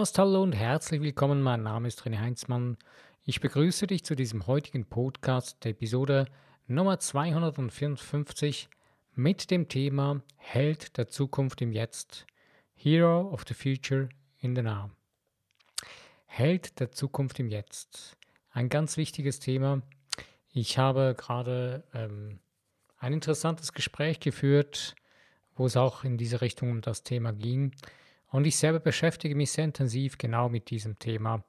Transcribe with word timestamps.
Podcast. 0.00 0.18
Hallo 0.18 0.42
und 0.42 0.52
herzlich 0.52 1.02
willkommen. 1.02 1.42
Mein 1.42 1.62
Name 1.62 1.86
ist 1.86 2.00
René 2.04 2.20
Heinzmann. 2.20 2.78
Ich 3.22 3.40
begrüße 3.40 3.86
dich 3.86 4.02
zu 4.02 4.16
diesem 4.16 4.46
heutigen 4.46 4.86
Podcast, 4.86 5.62
der 5.62 5.72
Episode 5.72 6.24
Nummer 6.66 6.98
254 6.98 8.70
mit 9.14 9.50
dem 9.50 9.68
Thema 9.68 10.22
Held 10.38 10.96
der 10.96 11.08
Zukunft 11.08 11.60
im 11.60 11.70
Jetzt. 11.72 12.24
Hero 12.72 13.30
of 13.30 13.44
the 13.46 13.52
Future 13.52 14.08
in 14.38 14.56
the 14.56 14.62
Now. 14.62 14.90
Held 16.24 16.80
der 16.80 16.92
Zukunft 16.92 17.38
im 17.38 17.50
Jetzt. 17.50 18.16
Ein 18.52 18.70
ganz 18.70 18.96
wichtiges 18.96 19.38
Thema. 19.38 19.82
Ich 20.50 20.78
habe 20.78 21.14
gerade 21.14 21.84
ähm, 21.92 22.38
ein 22.96 23.12
interessantes 23.12 23.74
Gespräch 23.74 24.18
geführt, 24.18 24.94
wo 25.56 25.66
es 25.66 25.76
auch 25.76 26.04
in 26.04 26.16
diese 26.16 26.40
Richtung 26.40 26.70
um 26.70 26.80
das 26.80 27.02
Thema 27.02 27.34
ging. 27.34 27.72
Und 28.30 28.46
ich 28.46 28.56
selber 28.56 28.80
beschäftige 28.80 29.34
mich 29.34 29.52
sehr 29.52 29.64
intensiv 29.64 30.18
genau 30.18 30.48
mit 30.48 30.70
diesem 30.70 30.98
Thema 30.98 31.44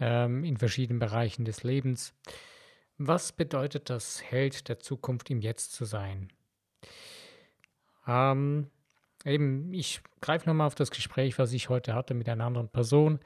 ähm, 0.00 0.44
in 0.44 0.56
verschiedenen 0.56 0.98
Bereichen 0.98 1.44
des 1.44 1.62
Lebens. 1.62 2.14
Was 2.96 3.32
bedeutet 3.32 3.90
das, 3.90 4.22
Held 4.22 4.68
der 4.68 4.78
Zukunft 4.78 5.30
im 5.30 5.40
Jetzt 5.40 5.72
zu 5.72 5.84
sein? 5.84 6.28
Ähm, 8.06 8.70
eben, 9.24 9.72
ich 9.72 10.00
greife 10.20 10.48
nochmal 10.48 10.66
auf 10.66 10.74
das 10.74 10.90
Gespräch, 10.90 11.38
was 11.38 11.52
ich 11.52 11.68
heute 11.68 11.94
hatte 11.94 12.14
mit 12.14 12.28
einer 12.28 12.44
anderen 12.44 12.68
Person 12.68 13.20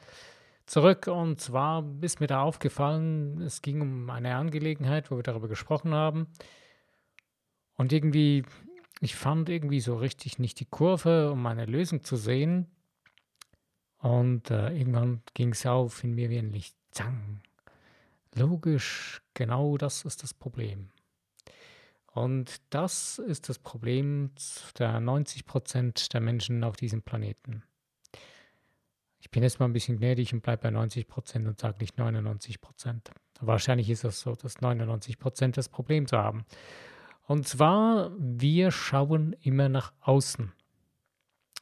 zurück. 0.67 1.07
Und 1.07 1.41
zwar 1.41 1.85
ist 2.01 2.21
mir 2.21 2.27
da 2.27 2.43
aufgefallen, 2.43 3.41
es 3.43 3.63
ging 3.63 3.81
um 3.81 4.11
eine 4.11 4.37
Angelegenheit, 4.37 5.11
wo 5.11 5.17
wir 5.17 5.23
darüber 5.23 5.49
gesprochen 5.49 5.95
haben. 5.95 6.27
Und 7.77 7.93
irgendwie, 7.93 8.45
ich 9.01 9.15
fand 9.15 9.49
irgendwie 9.49 9.81
so 9.81 9.97
richtig 9.97 10.39
nicht 10.39 10.61
die 10.61 10.67
Kurve, 10.67 11.31
um 11.31 11.47
eine 11.47 11.67
Lösung 11.67 12.03
zu 12.03 12.17
sehen. 12.17 12.67
Und 13.99 14.51
äh, 14.51 14.71
irgendwann 14.71 15.23
ging 15.35 15.53
es 15.53 15.67
auf 15.67 16.05
in 16.05 16.15
mir 16.15 16.31
wie 16.31 16.39
ein 16.39 16.53
Licht. 16.53 16.77
Zang. 16.91 17.41
Logisch, 18.35 19.21
genau 19.35 19.77
das 19.77 20.05
ist 20.05 20.23
das 20.23 20.35
Problem. 20.35 20.91
Und 22.13 22.61
das 22.71 23.19
ist 23.19 23.49
das 23.49 23.59
Problem 23.59 24.33
der 24.79 25.01
90 25.01 25.45
Prozent 25.45 26.13
der 26.13 26.21
Menschen 26.21 26.65
auf 26.65 26.77
diesem 26.77 27.03
Planeten. 27.03 27.63
Ich 29.21 29.31
bin 29.31 29.43
jetzt 29.43 29.61
mal 29.61 29.67
ein 29.67 29.73
bisschen 29.73 29.99
gnädig 29.99 30.33
und 30.33 30.43
bleibe 30.43 30.63
bei 30.63 30.71
90 30.71 31.07
Prozent 31.07 31.47
und 31.47 31.61
sage 31.61 31.79
nicht 31.81 31.99
99 31.99 32.61
Prozent. 32.61 33.11
Wahrscheinlich 33.41 33.91
ist 33.91 34.05
es 34.05 34.21
so, 34.21 34.35
dass 34.35 34.61
99 34.61 35.19
Prozent 35.19 35.57
das 35.57 35.69
Problem 35.69 36.07
zu 36.07 36.17
haben. 36.19 36.45
Und 37.27 37.47
zwar, 37.47 38.11
wir 38.19 38.71
schauen 38.71 39.35
immer 39.43 39.69
nach 39.69 39.93
außen. 40.01 40.53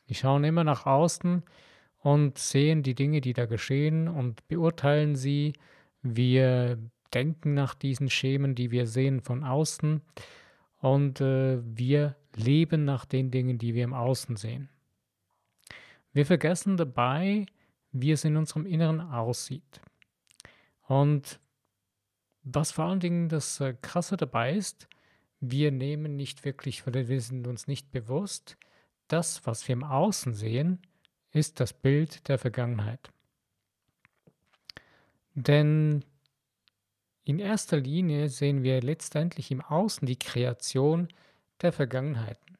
Wir 0.06 0.16
schauen 0.16 0.44
immer 0.44 0.64
nach 0.64 0.86
außen 0.86 1.42
und 2.06 2.38
sehen 2.38 2.84
die 2.84 2.94
Dinge, 2.94 3.20
die 3.20 3.32
da 3.32 3.46
geschehen 3.46 4.06
und 4.06 4.46
beurteilen 4.46 5.16
sie. 5.16 5.54
Wir 6.02 6.78
denken 7.12 7.54
nach 7.54 7.74
diesen 7.74 8.08
Schemen, 8.10 8.54
die 8.54 8.70
wir 8.70 8.86
sehen 8.86 9.20
von 9.20 9.42
außen 9.42 10.02
und 10.78 11.20
äh, 11.20 11.58
wir 11.64 12.14
leben 12.36 12.84
nach 12.84 13.06
den 13.06 13.32
Dingen, 13.32 13.58
die 13.58 13.74
wir 13.74 13.82
im 13.82 13.92
Außen 13.92 14.36
sehen. 14.36 14.68
Wir 16.12 16.24
vergessen 16.24 16.76
dabei, 16.76 17.44
wie 17.90 18.12
es 18.12 18.24
in 18.24 18.36
unserem 18.36 18.66
Inneren 18.66 19.00
aussieht. 19.00 19.80
Und 20.86 21.40
was 22.44 22.70
vor 22.70 22.84
allen 22.84 23.00
Dingen 23.00 23.28
das 23.28 23.58
äh, 23.58 23.74
Krasse 23.82 24.16
dabei 24.16 24.54
ist, 24.54 24.86
wir 25.40 25.72
nehmen 25.72 26.14
nicht 26.14 26.44
wirklich, 26.44 26.86
weil 26.86 27.08
wir 27.08 27.20
sind 27.20 27.48
uns 27.48 27.66
nicht 27.66 27.90
bewusst, 27.90 28.56
das, 29.08 29.44
was 29.44 29.66
wir 29.66 29.72
im 29.72 29.82
Außen 29.82 30.34
sehen, 30.34 30.78
ist 31.36 31.60
das 31.60 31.72
Bild 31.72 32.28
der 32.28 32.38
Vergangenheit. 32.38 33.10
Denn 35.34 36.04
in 37.24 37.38
erster 37.38 37.76
Linie 37.76 38.28
sehen 38.28 38.62
wir 38.62 38.80
letztendlich 38.80 39.50
im 39.50 39.60
Außen 39.60 40.06
die 40.06 40.18
Kreation 40.18 41.08
der 41.60 41.72
Vergangenheiten. 41.72 42.56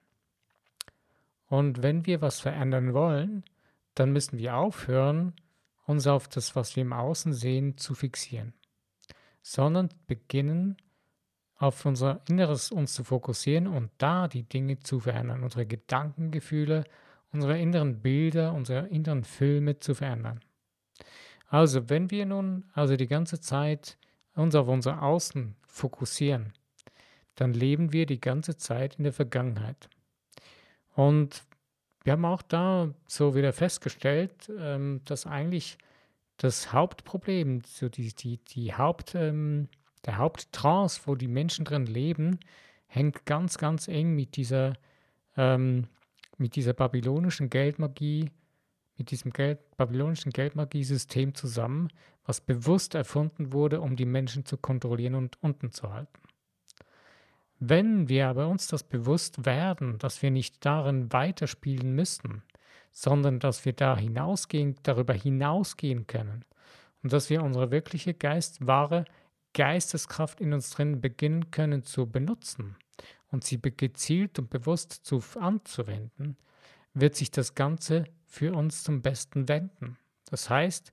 Und 1.49 1.83
wenn 1.83 2.07
wir 2.07 2.21
was 2.21 2.41
verändern 2.41 2.93
wollen, 2.93 3.45
dann 3.95 4.13
müssen 4.13 4.39
wir 4.39 4.57
aufhören, 4.57 5.35
uns 5.87 6.07
auf 6.07 6.29
das, 6.29 6.57
was 6.57 6.77
wir 6.77 6.83
im 6.83 6.93
Außen 6.93 7.33
sehen, 7.33 7.79
zu 7.79 7.95
fixieren, 7.95 8.53
sondern 9.41 9.89
beginnen, 10.07 10.77
auf 11.59 11.87
unser 11.87 12.21
Inneres 12.29 12.71
uns 12.71 12.93
zu 12.93 13.05
fokussieren 13.05 13.67
und 13.67 13.91
da 13.97 14.29
die 14.29 14.43
Dinge 14.43 14.81
zu 14.81 15.01
verändern, 15.01 15.43
unsere 15.43 15.65
Gedankengefühle, 15.65 16.85
unsere 17.33 17.59
inneren 17.59 18.01
Bilder, 18.01 18.53
unsere 18.53 18.87
inneren 18.89 19.25
Filme 19.25 19.79
zu 19.79 19.95
verändern. 19.95 20.41
Also, 21.49 21.89
wenn 21.89 22.11
wir 22.11 22.27
nun 22.27 22.65
also 22.73 22.97
die 22.97 23.07
ganze 23.07 23.41
Zeit 23.41 23.99
uns 24.35 24.55
auf 24.55 24.69
unser 24.69 25.03
Außen 25.03 25.57
fokussieren, 25.67 26.53
dann 27.37 27.53
leben 27.53 27.93
wir 27.93 28.07
die 28.07 28.21
ganze 28.21 28.57
Zeit 28.57 28.97
in 28.97 29.05
der 29.05 29.13
Vergangenheit. 29.13 29.89
Und 30.95 31.45
wir 32.05 32.13
haben 32.13 32.25
auch 32.25 32.43
da 32.43 32.95
so 33.07 33.35
wieder 33.35 33.53
festgestellt, 33.53 34.51
ähm, 34.59 35.01
dass 35.05 35.27
eigentlich 35.27 35.77
das 36.39 36.73
Hauptproblem, 36.73 37.63
so 37.65 37.89
die, 37.89 38.15
die, 38.15 38.39
die 38.39 38.75
Haupt, 38.75 39.15
ähm, 39.15 39.69
der 40.05 40.19
Haupttrance, 40.19 41.03
wo 41.05 41.15
die 41.15 41.29
Menschen 41.29 41.65
drin 41.65 41.87
leben, 41.87 42.39
hängt 42.87 43.27
ganz, 43.27 43.59
ganz 43.59 43.89
eng 43.89 44.15
mit 44.15 44.37
dieser 44.37 44.75
ähm, 45.37 45.89
mit 46.39 46.57
dieser 46.57 46.73
babylonischen 46.73 47.51
Geldmagie, 47.51 48.31
mit 48.99 49.11
diesem 49.11 49.33
Geld, 49.33 49.59
babylonischen 49.77 50.33
Geldmagie-System 50.33 51.35
zusammen, 51.35 51.89
was 52.25 52.41
bewusst 52.41 52.95
erfunden 52.95 53.53
wurde, 53.53 53.81
um 53.81 53.97
die 53.97 54.07
Menschen 54.07 54.45
zu 54.45 54.57
kontrollieren 54.57 55.15
und 55.15 55.43
unten 55.43 55.73
zu 55.73 55.93
halten. 55.93 56.21
Wenn 57.59 58.09
wir 58.09 58.29
aber 58.29 58.49
uns 58.49 58.67
das 58.67 58.83
bewusst 58.83 59.47
werden, 59.47 59.99
dass 59.99 60.21
wir 60.23 60.31
nicht 60.31 60.65
darin 60.65 61.13
weiterspielen 61.13 61.95
müssen, 61.95 62.43
sondern 62.93 63.39
dass 63.39 63.65
wir 63.65 63.73
da 63.73 63.97
hinausgehen, 63.97 64.77
darüber 64.83 65.15
hinausgehen 65.15 66.07
können 66.07 66.45
und 67.03 67.13
dass 67.13 67.31
wir 67.31 67.43
unsere 67.43 67.71
wirkliche 67.71 68.15
Geist, 68.15 68.67
wahre 68.67 69.05
Geisteskraft 69.55 70.41
in 70.41 70.53
uns 70.53 70.71
drin 70.71 71.01
beginnen 71.01 71.51
können 71.51 71.83
zu 71.83 72.07
benutzen, 72.07 72.77
und 73.31 73.45
sie 73.45 73.61
gezielt 73.61 74.39
und 74.39 74.51
bewusst 74.51 74.93
zu, 74.93 75.23
anzuwenden, 75.39 76.37
wird 76.95 77.15
sich 77.15 77.31
das 77.31 77.55
Ganze 77.55 78.05
für 78.25 78.55
uns 78.55 78.83
zum 78.83 79.03
Besten 79.03 79.49
wenden. 79.49 79.99
Das 80.31 80.51
heißt, 80.51 80.93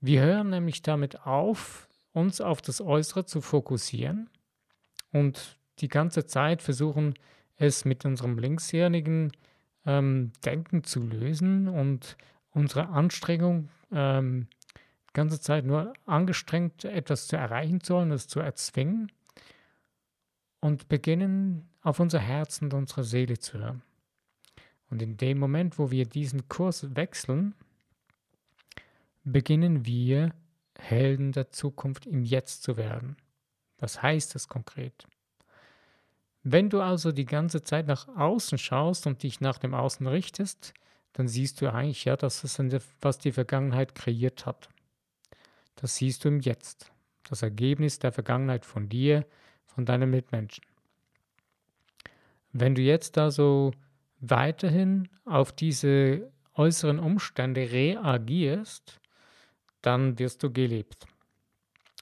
wir 0.00 0.22
hören 0.22 0.50
nämlich 0.50 0.82
damit 0.82 1.26
auf, 1.26 1.88
uns 2.12 2.40
auf 2.40 2.60
das 2.60 2.80
Äußere 2.80 3.24
zu 3.24 3.40
fokussieren 3.40 4.28
und 5.12 5.58
die 5.78 5.88
ganze 5.88 6.26
Zeit 6.26 6.62
versuchen, 6.62 7.14
es 7.56 7.84
mit 7.84 8.04
unserem 8.04 8.38
linkshirnigen 8.38 9.32
ähm, 9.86 10.32
Denken 10.44 10.84
zu 10.84 11.00
lösen 11.00 11.68
und 11.68 12.16
unsere 12.50 12.88
Anstrengung 12.88 13.68
ähm, 13.92 14.48
die 15.08 15.12
ganze 15.14 15.40
Zeit 15.40 15.64
nur 15.64 15.92
angestrengt 16.06 16.84
etwas 16.84 17.26
zu 17.26 17.36
erreichen 17.36 17.80
zu 17.80 17.94
wollen, 17.94 18.10
es 18.10 18.28
zu 18.28 18.40
erzwingen 18.40 19.10
und 20.62 20.88
beginnen 20.88 21.68
auf 21.82 22.00
unser 22.00 22.20
Herz 22.20 22.62
und 22.62 22.72
unsere 22.72 23.04
Seele 23.04 23.38
zu 23.38 23.58
hören. 23.58 23.82
Und 24.88 25.02
in 25.02 25.16
dem 25.16 25.38
Moment, 25.38 25.78
wo 25.78 25.90
wir 25.90 26.06
diesen 26.06 26.48
Kurs 26.48 26.94
wechseln, 26.94 27.54
beginnen 29.24 29.84
wir 29.84 30.32
Helden 30.78 31.32
der 31.32 31.50
Zukunft 31.50 32.06
im 32.06 32.22
Jetzt 32.22 32.62
zu 32.62 32.76
werden. 32.76 33.16
Was 33.78 34.02
heißt 34.02 34.34
das 34.34 34.48
konkret? 34.48 35.06
Wenn 36.44 36.70
du 36.70 36.80
also 36.80 37.10
die 37.10 37.24
ganze 37.24 37.62
Zeit 37.62 37.86
nach 37.86 38.08
außen 38.08 38.56
schaust 38.56 39.06
und 39.06 39.22
dich 39.22 39.40
nach 39.40 39.58
dem 39.58 39.74
Außen 39.74 40.06
richtest, 40.06 40.74
dann 41.12 41.26
siehst 41.26 41.60
du 41.60 41.72
eigentlich 41.72 42.04
ja, 42.04 42.16
dass 42.16 42.44
es 42.44 42.58
was 43.00 43.18
die 43.18 43.32
Vergangenheit 43.32 43.94
kreiert 43.94 44.46
hat. 44.46 44.68
Das 45.74 45.96
siehst 45.96 46.24
du 46.24 46.28
im 46.28 46.40
Jetzt. 46.40 46.92
Das 47.28 47.42
Ergebnis 47.42 47.98
der 47.98 48.12
Vergangenheit 48.12 48.64
von 48.64 48.88
dir, 48.88 49.26
von 49.66 49.84
deinen 49.84 50.10
Mitmenschen. 50.10 50.64
Wenn 52.52 52.74
du 52.74 52.82
jetzt 52.82 53.16
also 53.18 53.72
weiterhin 54.20 55.08
auf 55.24 55.52
diese 55.52 56.30
äußeren 56.54 56.98
Umstände 56.98 57.72
reagierst, 57.72 59.00
dann 59.80 60.18
wirst 60.18 60.42
du 60.42 60.52
gelebt. 60.52 61.06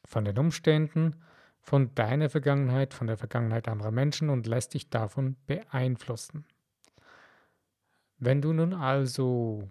Von 0.05 0.25
den 0.25 0.39
Umständen, 0.39 1.17
von 1.61 1.95
deiner 1.95 2.29
Vergangenheit, 2.29 2.95
von 2.95 3.07
der 3.07 3.17
Vergangenheit 3.17 3.69
anderer 3.69 3.91
Menschen 3.91 4.29
und 4.29 4.47
lässt 4.47 4.75
dich 4.75 4.91
davon 4.91 5.37
beeinflussen. 5.47 6.45
Wenn 8.19 8.43
du 8.43 8.53
nun 8.53 8.75
also 8.75 9.71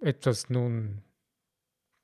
etwas 0.00 0.50
nun, 0.50 1.02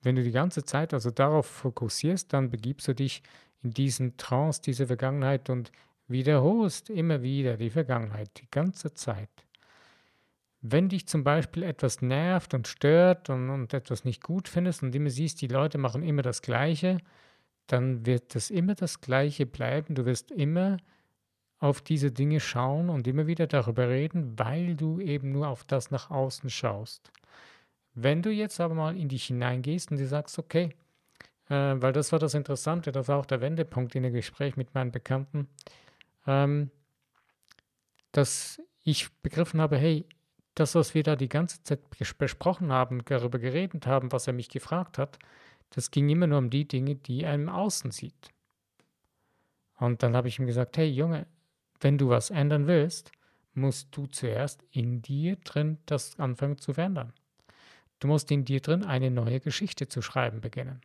wenn 0.03 0.17
du 0.17 0.23
die 0.23 0.33
ganze 0.33 0.65
Zeit 0.65 0.95
also 0.95 1.11
darauf 1.11 1.47
fokussierst, 1.47 2.33
dann 2.33 2.51
begibst 2.51 2.89
du 2.89 2.95
dich 2.95 3.23
diesen 3.73 4.17
Trance 4.17 4.63
dieser 4.63 4.87
Vergangenheit 4.87 5.51
und 5.51 5.73
wiederholst 6.09 6.91
immer 6.91 7.23
wieder 7.23 7.57
die 7.57 7.71
Vergangenheit, 7.71 8.31
die 8.41 8.51
ganze 8.51 8.95
Zeit. 8.95 9.31
wenn 10.71 10.89
dich 10.89 11.07
zum 11.07 11.23
Beispiel 11.23 11.63
etwas 11.63 12.03
nervt 12.03 12.55
und 12.55 12.67
stört 12.67 13.31
und, 13.31 13.51
und 13.51 13.73
etwas 13.73 14.05
nicht 14.05 14.23
gut 14.23 14.49
findest 14.49 14.83
und 14.83 14.95
immer 14.95 15.11
siehst, 15.11 15.41
die 15.41 15.47
Leute 15.49 15.79
machen 15.79 16.03
immer 16.03 16.23
das 16.23 16.43
Gleiche, 16.43 16.99
dann 17.67 18.07
wird 18.07 18.35
das 18.35 18.51
immer 18.51 18.75
das 18.75 19.01
Gleiche 19.01 19.47
bleiben. 19.47 19.95
Du 19.95 20.05
wirst 20.07 20.31
immer 20.31 20.79
auf 21.59 21.83
diese 21.83 22.11
Dinge 22.11 22.41
schauen 22.41 22.89
und 22.89 23.07
immer 23.07 23.27
wieder 23.27 23.47
darüber 23.47 23.89
reden, 23.89 24.39
weil 24.39 24.75
du 24.77 25.01
eben 25.01 25.33
nur 25.33 25.49
auf 25.49 25.65
das 25.65 25.91
nach 25.91 26.11
außen 26.11 26.51
schaust. 26.51 27.11
Wenn 27.95 28.23
du 28.23 28.31
jetzt 28.31 28.61
aber 28.61 28.75
mal 28.75 28.97
in 28.97 29.09
dich 29.09 29.25
hineingehst 29.25 29.91
und 29.91 29.97
dir 29.99 30.09
sagst, 30.09 30.39
okay, 30.39 30.75
äh, 31.49 31.75
weil 31.77 31.93
das 31.93 32.13
war 32.13 32.19
das 32.19 32.35
Interessante, 32.35 32.93
das 32.93 33.09
war 33.09 33.19
auch 33.19 33.27
der 33.27 33.41
Wendepunkt 33.41 33.95
in 33.95 34.03
dem 34.03 34.13
Gespräch 34.13 34.57
mit 34.57 34.75
meinen 34.75 34.93
Bekannten, 34.93 35.49
ähm, 36.27 36.71
dass 38.13 38.61
ich 38.83 39.13
begriffen 39.23 39.61
habe, 39.61 39.77
hey, 39.77 40.07
das, 40.55 40.75
was 40.75 40.95
wir 40.95 41.03
da 41.03 41.17
die 41.17 41.29
ganze 41.29 41.63
Zeit 41.63 41.81
besprochen 42.19 42.73
haben, 42.73 43.05
darüber 43.05 43.39
geredet 43.39 43.87
haben, 43.87 44.11
was 44.11 44.27
er 44.27 44.33
mich 44.33 44.49
gefragt 44.49 44.97
hat, 44.97 45.19
das 45.71 45.91
ging 45.91 46.09
immer 46.09 46.27
nur 46.27 46.39
um 46.39 46.51
die 46.51 46.67
Dinge, 46.67 46.95
die 46.95 47.23
im 47.23 47.49
Außen 47.49 47.91
sieht. 47.91 48.31
Und 49.79 50.03
dann 50.03 50.17
habe 50.17 50.29
ich 50.29 50.39
ihm 50.39 50.47
gesagt, 50.47 50.79
hey 50.79 50.89
Junge, 50.89 51.27
wenn 51.81 51.99
du 51.99 52.09
was 52.09 52.31
ändern 52.31 52.67
willst, 52.67 53.13
musst 53.53 53.95
du 53.97 54.07
zuerst 54.07 54.63
in 54.71 55.03
dir 55.03 55.37
drin 55.37 55.79
das 55.87 56.19
anfangen 56.19 56.59
zu 56.59 56.75
verändern. 56.75 57.13
Du 57.99 58.09
musst 58.09 58.31
in 58.31 58.45
dir 58.45 58.61
drin 58.61 58.85
eine 58.85 59.11
neue 59.11 59.41
Geschichte 59.41 59.89
zu 59.89 60.03
schreiben 60.03 60.41
beginnen. 60.41 60.81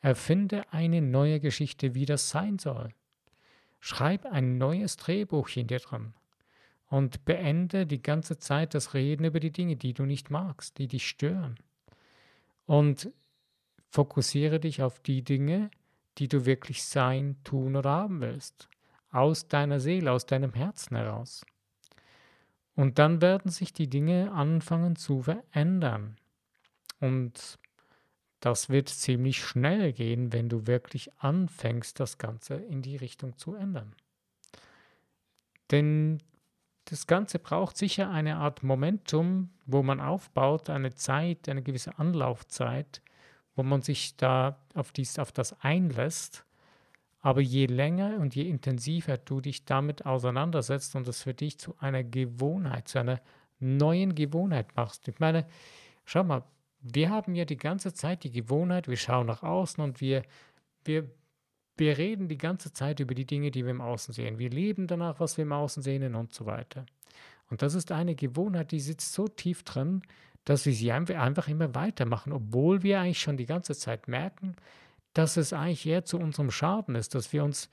Erfinde 0.00 0.64
eine 0.72 1.02
neue 1.02 1.40
Geschichte, 1.40 1.94
wie 1.94 2.06
das 2.06 2.30
sein 2.30 2.58
soll. 2.58 2.90
Schreib 3.80 4.26
ein 4.26 4.58
neues 4.58 4.96
Drehbuch 4.96 5.48
dir 5.48 5.78
drin 5.78 6.14
und 6.88 7.24
beende 7.24 7.86
die 7.86 8.02
ganze 8.02 8.38
Zeit 8.38 8.74
das 8.74 8.94
Reden 8.94 9.24
über 9.24 9.40
die 9.40 9.52
Dinge, 9.52 9.76
die 9.76 9.92
du 9.92 10.04
nicht 10.04 10.30
magst, 10.30 10.78
die 10.78 10.88
dich 10.88 11.06
stören. 11.06 11.56
Und 12.66 13.10
fokussiere 13.90 14.60
dich 14.60 14.82
auf 14.82 15.00
die 15.00 15.22
Dinge, 15.22 15.70
die 16.18 16.28
du 16.28 16.44
wirklich 16.46 16.84
sein, 16.84 17.36
tun 17.44 17.76
oder 17.76 17.90
haben 17.90 18.20
willst. 18.20 18.68
Aus 19.10 19.48
deiner 19.48 19.80
Seele, 19.80 20.12
aus 20.12 20.26
deinem 20.26 20.52
Herzen 20.52 20.96
heraus. 20.96 21.44
Und 22.74 22.98
dann 22.98 23.20
werden 23.20 23.50
sich 23.50 23.72
die 23.72 23.88
Dinge 23.88 24.32
anfangen 24.32 24.96
zu 24.96 25.22
verändern. 25.22 26.16
Und 27.00 27.58
das 28.40 28.68
wird 28.68 28.88
ziemlich 28.88 29.42
schnell 29.44 29.92
gehen, 29.92 30.32
wenn 30.32 30.48
du 30.48 30.66
wirklich 30.66 31.10
anfängst, 31.18 31.98
das 31.98 32.18
Ganze 32.18 32.54
in 32.54 32.82
die 32.82 32.96
Richtung 32.96 33.36
zu 33.36 33.54
ändern. 33.54 33.94
Denn 35.70 36.22
das 36.84 37.06
Ganze 37.06 37.38
braucht 37.38 37.76
sicher 37.76 38.10
eine 38.10 38.36
Art 38.36 38.62
Momentum, 38.62 39.50
wo 39.66 39.82
man 39.82 40.00
aufbaut, 40.00 40.70
eine 40.70 40.94
Zeit, 40.94 41.48
eine 41.48 41.62
gewisse 41.62 41.98
Anlaufzeit, 41.98 43.02
wo 43.54 43.62
man 43.62 43.82
sich 43.82 44.16
da 44.16 44.58
auf, 44.74 44.92
dies, 44.92 45.18
auf 45.18 45.32
das 45.32 45.60
einlässt. 45.60 46.44
Aber 47.20 47.40
je 47.40 47.66
länger 47.66 48.18
und 48.20 48.34
je 48.36 48.48
intensiver 48.48 49.18
du 49.18 49.40
dich 49.40 49.64
damit 49.64 50.06
auseinandersetzt 50.06 50.94
und 50.94 51.08
es 51.08 51.24
für 51.24 51.34
dich 51.34 51.58
zu 51.58 51.74
einer 51.80 52.04
Gewohnheit, 52.04 52.88
zu 52.88 53.00
einer 53.00 53.20
neuen 53.58 54.14
Gewohnheit 54.14 54.74
machst. 54.76 55.08
Ich 55.08 55.18
meine, 55.18 55.46
schau 56.04 56.22
mal, 56.22 56.44
wir 56.80 57.10
haben 57.10 57.34
ja 57.34 57.44
die 57.44 57.56
ganze 57.56 57.92
Zeit 57.92 58.24
die 58.24 58.30
Gewohnheit, 58.30 58.88
wir 58.88 58.96
schauen 58.96 59.26
nach 59.26 59.42
außen 59.42 59.82
und 59.82 60.00
wir, 60.00 60.22
wir, 60.84 61.10
wir 61.76 61.98
reden 61.98 62.28
die 62.28 62.38
ganze 62.38 62.72
Zeit 62.72 63.00
über 63.00 63.14
die 63.14 63.26
Dinge, 63.26 63.50
die 63.50 63.64
wir 63.64 63.70
im 63.70 63.80
Außen 63.80 64.14
sehen. 64.14 64.38
Wir 64.38 64.50
leben 64.50 64.86
danach, 64.86 65.20
was 65.20 65.36
wir 65.36 65.42
im 65.42 65.52
Außen 65.52 65.82
sehen 65.82 66.14
und 66.14 66.32
so 66.32 66.46
weiter. 66.46 66.86
Und 67.50 67.62
das 67.62 67.74
ist 67.74 67.92
eine 67.92 68.14
Gewohnheit, 68.14 68.72
die 68.72 68.80
sitzt 68.80 69.12
so 69.12 69.26
tief 69.26 69.62
drin, 69.64 70.02
dass 70.44 70.64
wir 70.66 70.72
sie 70.72 70.92
einfach 70.92 71.48
immer 71.48 71.74
weitermachen, 71.74 72.32
obwohl 72.32 72.82
wir 72.82 73.00
eigentlich 73.00 73.20
schon 73.20 73.36
die 73.36 73.46
ganze 73.46 73.74
Zeit 73.74 74.08
merken, 74.08 74.54
dass 75.12 75.36
es 75.36 75.52
eigentlich 75.52 75.86
eher 75.86 76.04
zu 76.04 76.18
unserem 76.18 76.50
Schaden 76.50 76.94
ist, 76.94 77.14
dass 77.14 77.32
wir 77.32 77.44
uns 77.44 77.68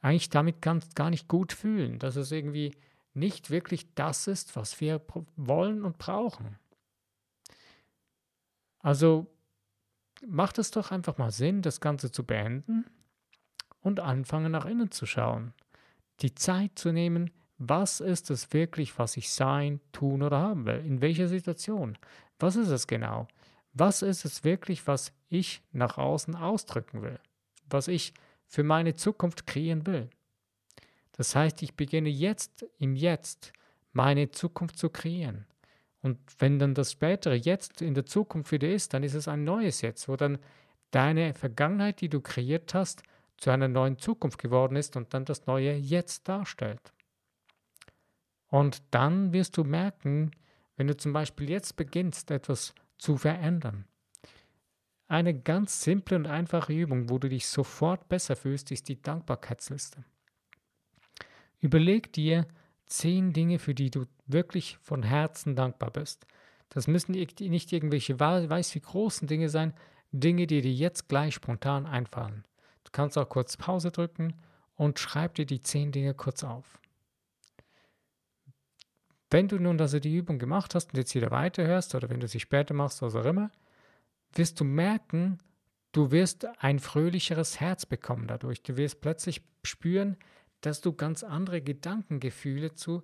eigentlich 0.00 0.30
damit 0.30 0.62
ganz, 0.62 0.94
gar 0.94 1.10
nicht 1.10 1.28
gut 1.28 1.52
fühlen, 1.52 1.98
dass 1.98 2.16
es 2.16 2.30
irgendwie 2.30 2.72
nicht 3.14 3.50
wirklich 3.50 3.94
das 3.94 4.26
ist, 4.26 4.56
was 4.56 4.80
wir 4.80 5.00
wollen 5.36 5.84
und 5.84 5.98
brauchen. 5.98 6.58
Also 8.84 9.26
macht 10.26 10.58
es 10.58 10.70
doch 10.70 10.90
einfach 10.90 11.16
mal 11.16 11.30
Sinn, 11.30 11.62
das 11.62 11.80
Ganze 11.80 12.12
zu 12.12 12.22
beenden 12.22 12.84
und 13.80 13.98
anfangen 13.98 14.52
nach 14.52 14.66
innen 14.66 14.90
zu 14.90 15.06
schauen. 15.06 15.54
Die 16.20 16.34
Zeit 16.34 16.78
zu 16.78 16.92
nehmen, 16.92 17.30
was 17.56 18.00
ist 18.00 18.30
es 18.30 18.52
wirklich, 18.52 18.98
was 18.98 19.16
ich 19.16 19.30
sein, 19.30 19.80
tun 19.92 20.22
oder 20.22 20.38
haben 20.38 20.66
will? 20.66 20.84
In 20.84 21.00
welcher 21.00 21.28
Situation? 21.28 21.96
Was 22.38 22.56
ist 22.56 22.68
es 22.68 22.86
genau? 22.86 23.26
Was 23.72 24.02
ist 24.02 24.26
es 24.26 24.44
wirklich, 24.44 24.86
was 24.86 25.12
ich 25.30 25.62
nach 25.72 25.96
außen 25.96 26.36
ausdrücken 26.36 27.00
will? 27.00 27.18
Was 27.70 27.88
ich 27.88 28.12
für 28.46 28.64
meine 28.64 28.96
Zukunft 28.96 29.46
kreieren 29.46 29.86
will? 29.86 30.10
Das 31.12 31.34
heißt, 31.34 31.62
ich 31.62 31.74
beginne 31.74 32.10
jetzt, 32.10 32.66
im 32.78 32.96
Jetzt, 32.96 33.54
meine 33.92 34.30
Zukunft 34.30 34.76
zu 34.76 34.90
kreieren. 34.90 35.46
Und 36.04 36.18
wenn 36.38 36.58
dann 36.58 36.74
das 36.74 36.92
spätere 36.92 37.32
Jetzt 37.34 37.80
in 37.80 37.94
der 37.94 38.04
Zukunft 38.04 38.52
wieder 38.52 38.68
ist, 38.68 38.92
dann 38.92 39.02
ist 39.02 39.14
es 39.14 39.26
ein 39.26 39.42
neues 39.42 39.80
Jetzt, 39.80 40.06
wo 40.06 40.16
dann 40.16 40.38
deine 40.90 41.32
Vergangenheit, 41.32 42.02
die 42.02 42.10
du 42.10 42.20
kreiert 42.20 42.74
hast, 42.74 43.02
zu 43.38 43.48
einer 43.48 43.68
neuen 43.68 43.98
Zukunft 43.98 44.38
geworden 44.38 44.76
ist 44.76 44.96
und 44.96 45.14
dann 45.14 45.24
das 45.24 45.46
neue 45.46 45.72
Jetzt 45.72 46.28
darstellt. 46.28 46.92
Und 48.48 48.82
dann 48.90 49.32
wirst 49.32 49.56
du 49.56 49.64
merken, 49.64 50.32
wenn 50.76 50.88
du 50.88 50.94
zum 50.94 51.14
Beispiel 51.14 51.48
jetzt 51.48 51.76
beginnst, 51.76 52.30
etwas 52.30 52.74
zu 52.98 53.16
verändern. 53.16 53.86
Eine 55.08 55.32
ganz 55.32 55.80
simple 55.80 56.18
und 56.18 56.26
einfache 56.26 56.74
Übung, 56.74 57.08
wo 57.08 57.18
du 57.18 57.30
dich 57.30 57.46
sofort 57.46 58.10
besser 58.10 58.36
fühlst, 58.36 58.70
ist 58.72 58.90
die 58.90 59.00
Dankbarkeitsliste. 59.00 60.04
Überleg 61.60 62.12
dir 62.12 62.46
zehn 62.96 63.32
Dinge, 63.32 63.58
für 63.58 63.74
die 63.74 63.90
du 63.90 64.04
wirklich 64.26 64.78
von 64.82 65.02
Herzen 65.02 65.56
dankbar 65.56 65.90
bist. 65.90 66.26
Das 66.68 66.86
müssen 66.86 67.12
nicht 67.12 67.72
irgendwelche 67.72 68.18
weiß 68.20 68.74
wie 68.74 68.80
großen 68.80 69.28
Dinge 69.28 69.48
sein, 69.48 69.74
Dinge, 70.12 70.46
die 70.46 70.60
dir 70.60 70.72
jetzt 70.72 71.08
gleich 71.08 71.34
spontan 71.34 71.86
einfallen. 71.86 72.44
Du 72.84 72.90
kannst 72.92 73.18
auch 73.18 73.28
kurz 73.28 73.56
Pause 73.56 73.90
drücken 73.90 74.34
und 74.76 74.98
schreib 74.98 75.34
dir 75.34 75.46
die 75.46 75.60
zehn 75.60 75.92
Dinge 75.92 76.14
kurz 76.14 76.44
auf. 76.44 76.80
Wenn 79.30 79.48
du 79.48 79.58
nun 79.58 79.80
also 79.80 79.98
die 79.98 80.14
Übung 80.14 80.38
gemacht 80.38 80.74
hast 80.74 80.92
und 80.92 80.98
jetzt 80.98 81.14
wieder 81.14 81.30
weiterhörst 81.32 81.94
oder 81.94 82.08
wenn 82.10 82.20
du 82.20 82.28
sie 82.28 82.40
später 82.40 82.74
machst, 82.74 83.02
was 83.02 83.16
auch 83.16 83.24
immer, 83.24 83.50
wirst 84.32 84.60
du 84.60 84.64
merken, 84.64 85.38
du 85.92 86.12
wirst 86.12 86.46
ein 86.62 86.78
fröhlicheres 86.78 87.58
Herz 87.60 87.86
bekommen 87.86 88.28
dadurch. 88.28 88.62
Du 88.62 88.76
wirst 88.76 89.00
plötzlich 89.00 89.42
spüren, 89.64 90.16
dass 90.64 90.80
du 90.80 90.94
ganz 90.94 91.22
andere 91.22 91.60
Gedankengefühle 91.60 92.74
zu, 92.74 93.02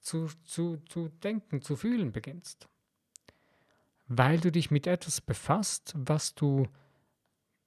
zu, 0.00 0.28
zu, 0.44 0.78
zu 0.88 1.08
denken, 1.08 1.62
zu 1.62 1.76
fühlen 1.76 2.10
beginnst. 2.10 2.68
Weil 4.08 4.40
du 4.40 4.50
dich 4.50 4.70
mit 4.72 4.88
etwas 4.88 5.20
befasst, 5.20 5.94
was 5.96 6.34
du 6.34 6.66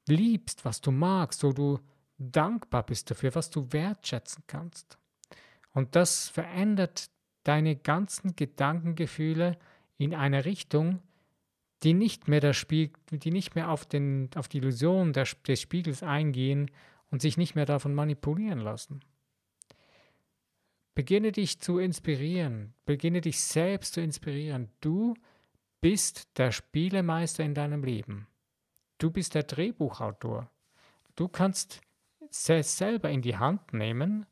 liebst, 0.07 0.65
was 0.65 0.81
du 0.81 0.91
magst, 0.91 1.43
wo 1.43 1.53
du 1.53 1.79
dankbar 2.17 2.85
bist 2.85 3.09
dafür, 3.09 3.33
was 3.35 3.49
du 3.49 3.71
wertschätzen 3.71 4.43
kannst. 4.47 4.97
Und 5.71 5.95
das 5.95 6.27
verändert 6.27 7.09
deine 7.43 7.77
ganzen 7.77 8.35
Gedankengefühle 8.35 9.57
in 9.97 10.13
eine 10.13 10.43
Richtung, 10.43 11.01
die 11.83 11.93
nicht 11.93 12.27
mehr, 12.27 12.41
der 12.41 12.53
Spiegel, 12.53 12.99
die 13.11 13.31
nicht 13.31 13.55
mehr 13.55 13.69
auf, 13.69 13.85
den, 13.85 14.29
auf 14.35 14.49
die 14.49 14.57
Illusion 14.57 15.13
des 15.13 15.37
Spiegels 15.59 16.03
eingehen 16.03 16.69
und 17.15 17.21
sich 17.21 17.37
nicht 17.37 17.55
mehr 17.55 17.65
davon 17.65 17.93
manipulieren 17.93 18.59
lassen. 18.59 18.99
Beginne 20.95 21.31
dich 21.31 21.61
zu 21.61 21.79
inspirieren, 21.79 22.73
beginne 22.85 23.21
dich 23.21 23.39
selbst 23.39 23.93
zu 23.93 24.01
inspirieren. 24.01 24.69
Du 24.81 25.13
bist 25.79 26.37
der 26.37 26.51
Spielemeister 26.51 27.41
in 27.45 27.53
deinem 27.53 27.85
Leben. 27.85 28.27
Du 28.97 29.11
bist 29.11 29.33
der 29.33 29.43
Drehbuchautor. 29.43 30.51
Du 31.15 31.29
kannst 31.29 31.79
es 32.29 32.77
selber 32.77 33.09
in 33.09 33.21
die 33.21 33.37
Hand 33.37 33.71
nehmen 33.71 34.25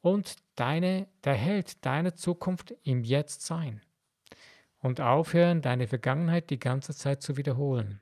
und 0.00 0.34
deine, 0.56 1.06
der 1.22 1.34
Held 1.34 1.86
deiner 1.86 2.16
Zukunft 2.16 2.74
im 2.82 3.04
Jetzt 3.04 3.42
sein. 3.42 3.80
Und 4.80 5.00
aufhören, 5.00 5.62
deine 5.62 5.86
Vergangenheit 5.86 6.50
die 6.50 6.58
ganze 6.58 6.96
Zeit 6.96 7.22
zu 7.22 7.36
wiederholen. 7.36 8.00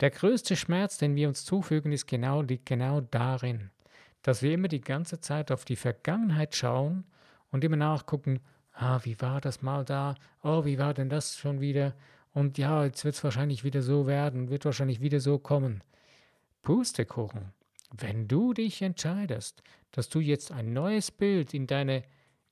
Der 0.00 0.10
größte 0.10 0.56
Schmerz, 0.56 0.96
den 0.96 1.14
wir 1.14 1.28
uns 1.28 1.44
zufügen, 1.44 1.92
ist 1.92 2.06
genau, 2.06 2.40
liegt 2.40 2.64
genau 2.66 3.02
darin, 3.02 3.70
dass 4.22 4.40
wir 4.42 4.54
immer 4.54 4.68
die 4.68 4.80
ganze 4.80 5.20
Zeit 5.20 5.52
auf 5.52 5.66
die 5.66 5.76
Vergangenheit 5.76 6.54
schauen 6.54 7.04
und 7.50 7.64
immer 7.64 7.76
nachgucken, 7.76 8.40
ah, 8.72 9.00
wie 9.02 9.20
war 9.20 9.42
das 9.42 9.60
mal 9.60 9.84
da? 9.84 10.14
Oh, 10.42 10.64
wie 10.64 10.78
war 10.78 10.94
denn 10.94 11.10
das 11.10 11.36
schon 11.36 11.60
wieder? 11.60 11.94
Und 12.32 12.56
ja, 12.56 12.84
jetzt 12.84 13.04
wird 13.04 13.14
es 13.14 13.24
wahrscheinlich 13.24 13.62
wieder 13.62 13.82
so 13.82 14.06
werden, 14.06 14.48
wird 14.48 14.64
wahrscheinlich 14.64 15.02
wieder 15.02 15.20
so 15.20 15.38
kommen. 15.38 15.82
Pustekuchen. 16.62 17.52
Wenn 17.92 18.26
du 18.26 18.54
dich 18.54 18.80
entscheidest, 18.80 19.62
dass 19.90 20.08
du 20.08 20.20
jetzt 20.20 20.50
ein 20.52 20.72
neues 20.72 21.10
Bild 21.10 21.52
in 21.52 21.66
deine 21.66 22.04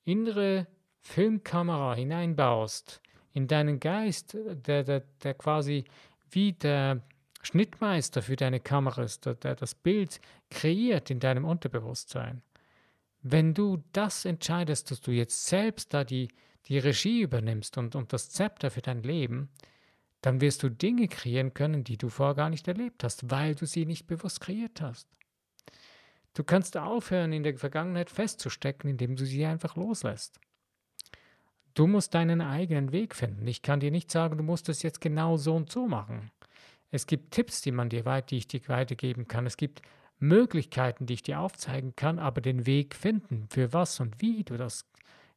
innere 0.03 0.67
Filmkamera 0.99 1.95
hineinbaust, 1.95 3.01
in 3.33 3.47
deinen 3.47 3.79
Geist, 3.79 4.37
der, 4.67 4.83
der, 4.83 4.99
der 5.23 5.33
quasi 5.33 5.85
wie 6.29 6.53
der 6.53 7.01
Schnittmeister 7.41 8.21
für 8.21 8.35
deine 8.35 8.59
Kamera 8.59 9.03
ist, 9.03 9.25
der, 9.25 9.35
der 9.35 9.55
das 9.55 9.75
Bild 9.75 10.19
kreiert 10.49 11.09
in 11.09 11.19
deinem 11.19 11.45
Unterbewusstsein. 11.45 12.41
Wenn 13.21 13.53
du 13.53 13.83
das 13.91 14.25
entscheidest, 14.25 14.91
dass 14.91 15.01
du 15.01 15.11
jetzt 15.11 15.45
selbst 15.45 15.93
da 15.93 16.03
die, 16.03 16.29
die 16.65 16.77
Regie 16.77 17.21
übernimmst 17.21 17.77
und, 17.77 17.95
und 17.95 18.13
das 18.13 18.29
Zepter 18.29 18.71
für 18.71 18.81
dein 18.81 19.03
Leben, 19.03 19.49
dann 20.21 20.41
wirst 20.41 20.63
du 20.63 20.69
Dinge 20.69 21.07
kreieren 21.07 21.53
können, 21.53 21.83
die 21.83 21.97
du 21.97 22.09
vorher 22.09 22.35
gar 22.35 22.49
nicht 22.49 22.67
erlebt 22.67 23.03
hast, 23.03 23.29
weil 23.31 23.55
du 23.55 23.65
sie 23.65 23.85
nicht 23.85 24.07
bewusst 24.07 24.41
kreiert 24.41 24.81
hast. 24.81 25.07
Du 26.33 26.43
kannst 26.43 26.77
aufhören, 26.77 27.33
in 27.33 27.43
der 27.43 27.57
Vergangenheit 27.57 28.09
festzustecken, 28.09 28.89
indem 28.89 29.15
du 29.15 29.25
sie 29.25 29.45
einfach 29.45 29.75
loslässt. 29.75 30.39
Du 31.73 31.87
musst 31.87 32.13
deinen 32.13 32.41
eigenen 32.41 32.91
Weg 32.91 33.15
finden. 33.15 33.47
Ich 33.47 33.61
kann 33.61 33.79
dir 33.79 33.91
nicht 33.91 34.11
sagen, 34.11 34.37
du 34.37 34.43
musst 34.43 34.69
es 34.69 34.81
jetzt 34.81 35.01
genau 35.01 35.37
so 35.37 35.55
und 35.55 35.71
so 35.71 35.87
machen. 35.87 36.31
Es 36.91 37.07
gibt 37.07 37.31
Tipps, 37.31 37.61
die 37.61 37.71
man 37.71 37.89
dir 37.89 38.05
weit, 38.05 38.31
die 38.31 38.37
ich 38.37 38.47
dir 38.47 38.61
weitergeben 38.67 39.27
kann. 39.27 39.45
Es 39.45 39.57
gibt 39.57 39.81
Möglichkeiten, 40.19 41.05
die 41.05 41.13
ich 41.13 41.23
dir 41.23 41.39
aufzeigen 41.39 41.95
kann, 41.95 42.19
aber 42.19 42.41
den 42.41 42.65
Weg 42.65 42.95
finden, 42.95 43.47
für 43.49 43.73
was 43.73 43.99
und 43.99 44.21
wie 44.21 44.43
du 44.43 44.57
das, 44.57 44.85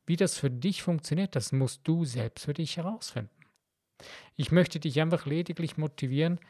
wie 0.07 0.17
das 0.17 0.39
für 0.39 0.51
dich 0.51 0.83
funktioniert, 0.83 1.37
das 1.37 1.53
musst 1.53 1.87
du 1.87 2.05
selbst 2.05 2.45
für 2.45 2.55
dich 2.55 2.77
herausfinden. 2.77 3.31
Ich 4.37 4.51
möchte 4.51 4.81
dich 4.81 5.01
einfach 5.01 5.27
lediglich 5.27 5.77
motivieren, 5.77 6.41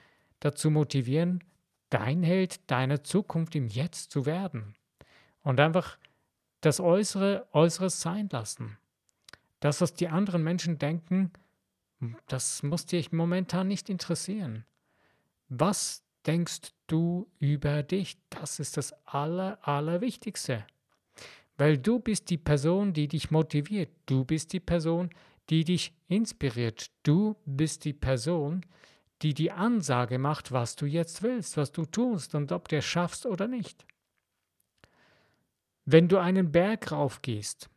dazu 0.41 0.71
motivieren, 0.71 1.45
dein 1.91 2.23
Held 2.23 2.71
deiner 2.71 3.05
Zukunft 3.05 3.55
im 3.55 3.67
Jetzt 3.69 4.11
zu 4.11 4.25
werden. 4.25 4.75
Und 5.43 5.61
einfach 5.61 5.99
das 6.63 6.81
Äußere 6.81 7.47
Äußeres 7.53 8.01
sein 8.01 8.29
lassen. 8.31 8.79
Das, 9.61 9.81
was 9.81 9.95
die 9.95 10.09
anderen 10.09 10.43
Menschen 10.43 10.79
denken, 10.79 11.33
das 12.29 12.63
muss 12.63 12.87
dich 12.87 13.13
momentan 13.13 13.69
nicht 13.69 13.91
interessieren. 13.91 14.65
Was 15.55 16.03
denkst 16.25 16.73
du 16.87 17.31
über 17.39 17.83
dich? 17.83 18.17
Das 18.31 18.59
ist 18.59 18.79
das 18.79 18.95
Aller, 19.07 19.59
Allerwichtigste. 19.61 20.67
Weil 21.59 21.77
du 21.77 21.99
bist 21.99 22.31
die 22.31 22.39
Person, 22.39 22.95
die 22.95 23.07
dich 23.07 23.31
motiviert. 23.31 23.91
Du 24.07 24.25
bist 24.25 24.55
die 24.55 24.61
Person, 24.61 25.11
die 25.51 25.65
dich 25.65 25.95
inspiriert. 26.09 26.91
Du 27.03 27.37
bist 27.45 27.85
die 27.85 27.93
Person, 27.93 28.65
die 29.21 29.35
die 29.35 29.53
Ansage 29.53 30.19
macht, 30.19 30.53
was 30.53 30.75
du 30.75 30.87
jetzt 30.87 31.23
willst, 31.23 31.59
was 31.59 31.71
du 31.71 31.85
tust 31.85 32.35
und 32.35 32.51
ob 32.51 32.69
du 32.69 32.79
es 32.79 32.87
schaffst 32.87 33.27
oder 33.27 33.47
nicht. 33.47 33.85
Wenn 35.85 36.09
du 36.09 36.17
einen 36.17 36.51
Berg 36.51 36.93
raufgehst, 36.93 37.69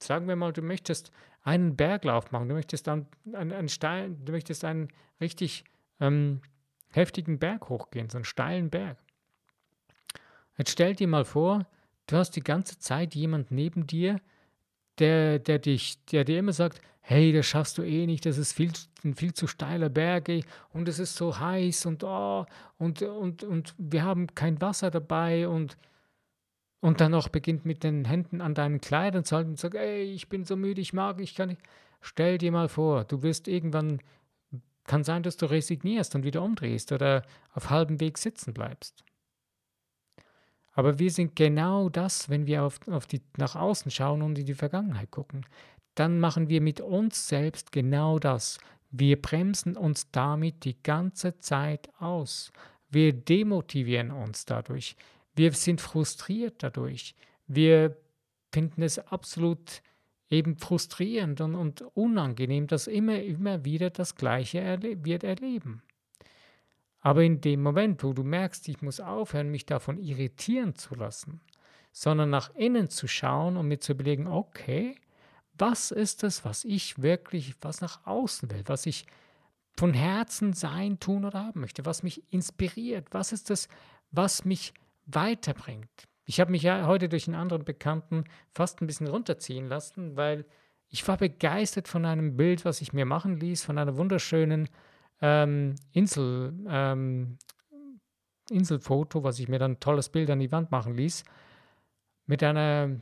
sagen 0.00 0.28
wir 0.28 0.36
mal, 0.36 0.54
du 0.54 0.62
möchtest 0.62 1.10
einen 1.42 1.76
Berglauf 1.76 2.32
machen, 2.32 2.48
du 2.48 2.54
möchtest 2.54 2.86
dann 2.86 3.06
einen, 3.34 3.52
einen 3.52 3.68
Stein, 3.68 4.24
du 4.24 4.32
möchtest 4.32 4.64
einen 4.64 4.88
richtig 5.20 5.64
ähm, 6.00 6.40
heftigen 6.96 7.38
Berg 7.38 7.68
hochgehen, 7.68 8.08
so 8.08 8.18
einen 8.18 8.24
steilen 8.24 8.70
Berg. 8.70 8.98
Jetzt 10.56 10.70
stell 10.70 10.94
dir 10.94 11.06
mal 11.06 11.24
vor, 11.24 11.66
du 12.06 12.16
hast 12.16 12.32
die 12.32 12.42
ganze 12.42 12.78
Zeit 12.78 13.14
jemand 13.14 13.50
neben 13.50 13.86
dir, 13.86 14.20
der, 14.98 15.38
der 15.38 15.58
dich, 15.58 16.02
der 16.06 16.24
dir 16.24 16.38
immer 16.38 16.52
sagt, 16.52 16.80
hey, 17.00 17.32
das 17.32 17.46
schaffst 17.46 17.78
du 17.78 17.82
eh 17.82 18.06
nicht, 18.06 18.26
das 18.26 18.38
ist 18.38 18.52
viel, 18.52 18.72
ein 19.04 19.14
viel 19.14 19.32
zu 19.32 19.46
steiler 19.46 19.88
Berg 19.88 20.28
und 20.70 20.88
es 20.88 20.98
ist 20.98 21.14
so 21.14 21.38
heiß 21.38 21.86
und 21.86 22.02
oh, 22.02 22.46
und, 22.78 23.02
und, 23.02 23.44
und 23.44 23.74
wir 23.78 24.02
haben 24.02 24.34
kein 24.34 24.60
Wasser 24.60 24.90
dabei 24.90 25.46
und, 25.46 25.76
und 26.80 27.00
dann 27.00 27.12
noch 27.12 27.28
beginnt 27.28 27.64
mit 27.64 27.84
den 27.84 28.06
Händen 28.06 28.40
an 28.40 28.54
deinen 28.54 28.80
Kleidern 28.80 29.24
zu 29.24 29.36
halten 29.36 29.50
und 29.50 29.58
sagt, 29.58 29.76
ey, 29.76 30.02
ich 30.02 30.28
bin 30.28 30.44
so 30.44 30.56
müde, 30.56 30.80
ich 30.80 30.92
mag, 30.92 31.20
ich 31.20 31.34
kann 31.34 31.50
nicht. 31.50 31.60
Stell 32.00 32.38
dir 32.38 32.52
mal 32.52 32.68
vor, 32.68 33.04
du 33.04 33.22
wirst 33.22 33.48
irgendwann 33.48 34.00
kann 34.86 35.04
sein, 35.04 35.22
dass 35.22 35.36
du 35.36 35.46
resignierst 35.46 36.14
und 36.14 36.24
wieder 36.24 36.42
umdrehst 36.42 36.92
oder 36.92 37.22
auf 37.52 37.70
halbem 37.70 38.00
Weg 38.00 38.18
sitzen 38.18 38.54
bleibst. 38.54 39.04
Aber 40.72 40.98
wir 40.98 41.10
sind 41.10 41.34
genau 41.34 41.88
das, 41.88 42.28
wenn 42.28 42.46
wir 42.46 42.62
auf, 42.62 42.80
auf 42.88 43.06
die, 43.06 43.22
nach 43.38 43.56
außen 43.56 43.90
schauen 43.90 44.22
und 44.22 44.38
in 44.38 44.44
die 44.44 44.54
Vergangenheit 44.54 45.10
gucken. 45.10 45.46
Dann 45.94 46.20
machen 46.20 46.50
wir 46.50 46.60
mit 46.60 46.82
uns 46.82 47.28
selbst 47.28 47.72
genau 47.72 48.18
das. 48.18 48.58
Wir 48.90 49.20
bremsen 49.20 49.76
uns 49.76 50.10
damit 50.10 50.64
die 50.64 50.82
ganze 50.82 51.38
Zeit 51.38 51.88
aus. 51.98 52.52
Wir 52.90 53.14
demotivieren 53.14 54.10
uns 54.10 54.44
dadurch. 54.44 54.96
Wir 55.34 55.52
sind 55.52 55.80
frustriert 55.80 56.62
dadurch. 56.62 57.14
Wir 57.46 57.96
finden 58.52 58.82
es 58.82 58.98
absolut 58.98 59.82
eben 60.30 60.56
frustrierend 60.56 61.40
und, 61.40 61.54
und 61.54 61.82
unangenehm, 61.94 62.66
dass 62.66 62.86
immer, 62.86 63.20
immer 63.20 63.64
wieder 63.64 63.90
das 63.90 64.14
Gleiche 64.14 64.60
erle 64.60 65.04
wird 65.04 65.24
erleben. 65.24 65.82
Aber 67.00 67.22
in 67.22 67.40
dem 67.40 67.62
Moment, 67.62 68.02
wo 68.02 68.12
du 68.12 68.24
merkst, 68.24 68.68
ich 68.68 68.82
muss 68.82 68.98
aufhören, 68.98 69.50
mich 69.50 69.66
davon 69.66 69.98
irritieren 69.98 70.74
zu 70.74 70.96
lassen, 70.96 71.40
sondern 71.92 72.30
nach 72.30 72.52
innen 72.54 72.90
zu 72.90 73.06
schauen 73.06 73.56
und 73.56 73.68
mir 73.68 73.78
zu 73.78 73.92
überlegen, 73.92 74.26
okay, 74.26 74.96
was 75.56 75.90
ist 75.92 76.24
es, 76.24 76.44
was 76.44 76.64
ich 76.64 77.00
wirklich, 77.00 77.54
was 77.60 77.80
nach 77.80 78.04
außen 78.06 78.50
will, 78.50 78.62
was 78.66 78.86
ich 78.86 79.06
von 79.76 79.94
Herzen 79.94 80.52
sein, 80.52 80.98
tun 80.98 81.24
oder 81.24 81.44
haben 81.44 81.60
möchte, 81.60 81.86
was 81.86 82.02
mich 82.02 82.22
inspiriert, 82.32 83.08
was 83.12 83.32
ist 83.32 83.50
es, 83.50 83.68
was 84.10 84.44
mich 84.44 84.74
weiterbringt. 85.06 86.08
Ich 86.28 86.40
habe 86.40 86.50
mich 86.50 86.62
ja 86.62 86.86
heute 86.86 87.08
durch 87.08 87.28
einen 87.28 87.36
anderen 87.36 87.64
Bekannten 87.64 88.24
fast 88.50 88.82
ein 88.82 88.88
bisschen 88.88 89.06
runterziehen 89.06 89.68
lassen, 89.68 90.16
weil 90.16 90.44
ich 90.88 91.06
war 91.06 91.16
begeistert 91.16 91.86
von 91.86 92.04
einem 92.04 92.36
Bild, 92.36 92.64
was 92.64 92.80
ich 92.80 92.92
mir 92.92 93.06
machen 93.06 93.38
ließ, 93.38 93.64
von 93.64 93.78
einer 93.78 93.96
wunderschönen 93.96 94.68
ähm, 95.22 95.76
Insel, 95.92 96.52
ähm, 96.68 97.38
Inselfoto, 98.50 99.22
was 99.22 99.38
ich 99.38 99.48
mir 99.48 99.60
dann 99.60 99.72
ein 99.72 99.80
tolles 99.80 100.08
Bild 100.08 100.28
an 100.30 100.40
die 100.40 100.50
Wand 100.50 100.72
machen 100.72 100.94
ließ, 100.94 101.24
mit 102.26 102.42
einer 102.42 103.00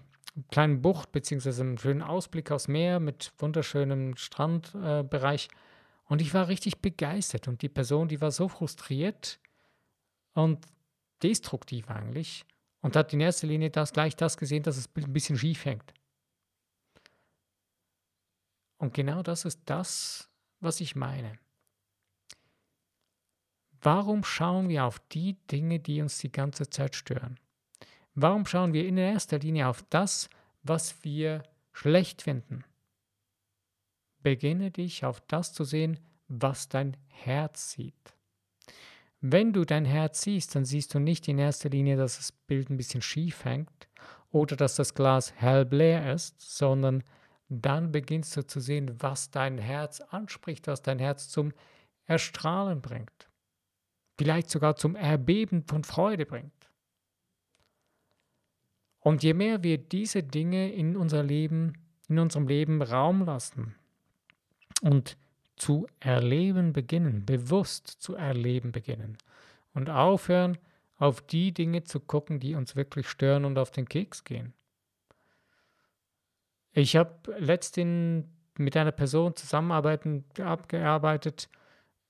kleinen 0.50 0.82
Bucht 0.82 1.10
beziehungsweise 1.10 1.62
einem 1.62 1.78
schönen 1.78 2.02
Ausblick 2.02 2.50
aufs 2.50 2.68
Meer 2.68 3.00
mit 3.00 3.32
wunderschönem 3.38 4.16
Strandbereich. 4.16 5.48
Äh, 5.50 5.56
und 6.06 6.20
ich 6.20 6.34
war 6.34 6.48
richtig 6.48 6.82
begeistert. 6.82 7.48
Und 7.48 7.62
die 7.62 7.70
Person, 7.70 8.08
die 8.08 8.20
war 8.20 8.30
so 8.30 8.48
frustriert 8.48 9.40
und 10.34 10.66
destruktiv 11.22 11.88
eigentlich 11.88 12.44
und 12.84 12.96
hat 12.96 13.14
in 13.14 13.20
erster 13.20 13.46
Linie 13.46 13.70
das, 13.70 13.94
gleich 13.94 14.14
das 14.14 14.36
gesehen, 14.36 14.62
dass 14.62 14.76
das 14.76 14.88
Bild 14.88 15.06
ein 15.06 15.12
bisschen 15.14 15.38
schief 15.38 15.64
hängt. 15.64 15.94
Und 18.76 18.92
genau 18.92 19.22
das 19.22 19.46
ist 19.46 19.60
das, 19.64 20.28
was 20.60 20.82
ich 20.82 20.94
meine. 20.94 21.38
Warum 23.80 24.22
schauen 24.22 24.68
wir 24.68 24.84
auf 24.84 24.98
die 24.98 25.38
Dinge, 25.50 25.80
die 25.80 26.02
uns 26.02 26.18
die 26.18 26.30
ganze 26.30 26.68
Zeit 26.68 26.94
stören? 26.94 27.40
Warum 28.14 28.44
schauen 28.44 28.74
wir 28.74 28.86
in 28.86 28.98
erster 28.98 29.38
Linie 29.38 29.68
auf 29.68 29.82
das, 29.88 30.28
was 30.62 31.02
wir 31.02 31.42
schlecht 31.72 32.20
finden? 32.20 32.64
Beginne 34.18 34.70
dich 34.70 35.06
auf 35.06 35.22
das 35.22 35.54
zu 35.54 35.64
sehen, 35.64 36.00
was 36.28 36.68
dein 36.68 36.98
Herz 37.06 37.70
sieht. 37.70 38.13
Wenn 39.26 39.54
du 39.54 39.64
dein 39.64 39.86
Herz 39.86 40.20
siehst, 40.20 40.54
dann 40.54 40.66
siehst 40.66 40.92
du 40.92 40.98
nicht 40.98 41.26
in 41.28 41.38
erster 41.38 41.70
Linie, 41.70 41.96
dass 41.96 42.18
das 42.18 42.30
Bild 42.30 42.68
ein 42.68 42.76
bisschen 42.76 43.00
schief 43.00 43.46
hängt 43.46 43.88
oder 44.30 44.54
dass 44.54 44.76
das 44.76 44.92
Glas 44.92 45.32
halb 45.40 45.72
leer 45.72 46.12
ist, 46.12 46.42
sondern 46.42 47.02
dann 47.48 47.90
beginnst 47.90 48.36
du 48.36 48.46
zu 48.46 48.60
sehen, 48.60 48.94
was 49.00 49.30
dein 49.30 49.56
Herz 49.56 50.02
anspricht, 50.02 50.66
was 50.66 50.82
dein 50.82 50.98
Herz 50.98 51.30
zum 51.30 51.54
Erstrahlen 52.04 52.82
bringt. 52.82 53.30
Vielleicht 54.18 54.50
sogar 54.50 54.76
zum 54.76 54.94
Erbeben 54.94 55.64
von 55.66 55.84
Freude 55.84 56.26
bringt. 56.26 56.52
Und 59.00 59.22
je 59.22 59.32
mehr 59.32 59.62
wir 59.62 59.78
diese 59.78 60.22
Dinge 60.22 60.70
in 60.70 60.98
unser 60.98 61.22
Leben, 61.22 61.72
in 62.10 62.18
unserem 62.18 62.46
Leben 62.46 62.82
Raum 62.82 63.24
lassen 63.24 63.74
und 64.82 65.16
zu 65.56 65.87
erleben 66.00 66.73
beginnen, 66.73 67.25
bewusst 67.25 67.87
zu 67.88 68.14
erleben 68.14 68.73
beginnen 68.73 69.16
und 69.73 69.90
aufhören, 69.90 70.58
auf 70.96 71.20
die 71.20 71.52
Dinge 71.52 71.84
zu 71.84 72.00
gucken, 72.00 72.40
die 72.40 72.54
uns 72.54 72.76
wirklich 72.76 73.08
stören 73.08 73.44
und 73.44 73.58
auf 73.58 73.70
den 73.70 73.88
Keks 73.88 74.25
gehen. 74.25 74.52
Ich 76.73 76.96
habe 76.96 77.37
letztens 77.38 78.26
mit 78.56 78.76
einer 78.76 78.92
Person 78.92 79.34
zusammenarbeiten, 79.37 80.25
abgearbeitet, 80.38 81.49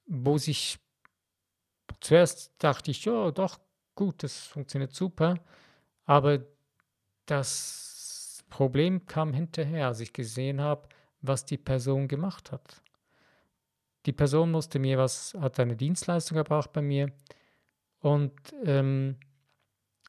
wo 0.07 0.39
sich 0.39 0.79
zuerst 2.01 2.53
dachte 2.59 2.91
ich, 2.91 3.05
ja, 3.05 3.31
doch, 3.31 3.59
gut, 3.95 4.23
das 4.23 4.39
funktioniert 4.47 4.93
super, 4.93 5.39
aber 6.05 6.41
das 7.27 8.45
Problem 8.51 9.07
kam 9.07 9.33
hinterher, 9.33 9.89
als 9.89 10.01
ich 10.01 10.13
gesehen 10.13 10.61
habe, 10.61 10.89
was 11.21 11.47
die 11.47 11.57
Person 11.57 12.09
gemacht 12.09 12.53
hat. 12.53 12.83
Die 14.07 14.13
Person 14.13 14.51
musste 14.51 14.79
mir 14.79 14.99
was, 14.99 15.35
hat 15.41 15.61
eine 15.61 15.77
Dienstleistung 15.77 16.37
erbracht 16.39 16.73
bei 16.73 16.83
mir 16.83 17.13
und 18.01 18.33
ähm, 18.65 19.17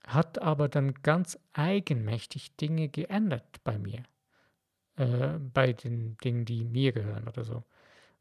hat 0.08 0.42
aber 0.42 0.70
dann 0.70 0.94
ganz 1.04 1.40
eigenmächtig 1.54 2.56
Dinge 2.58 2.90
geändert 2.90 3.64
bei 3.64 3.78
mir. 3.80 4.04
äh, 4.98 5.40
bei 5.54 5.74
den 5.74 6.18
Dingen, 6.24 6.46
die 6.46 6.64
mir 6.66 6.92
gehören 6.92 7.28
oder 7.28 7.44
so, 7.44 7.64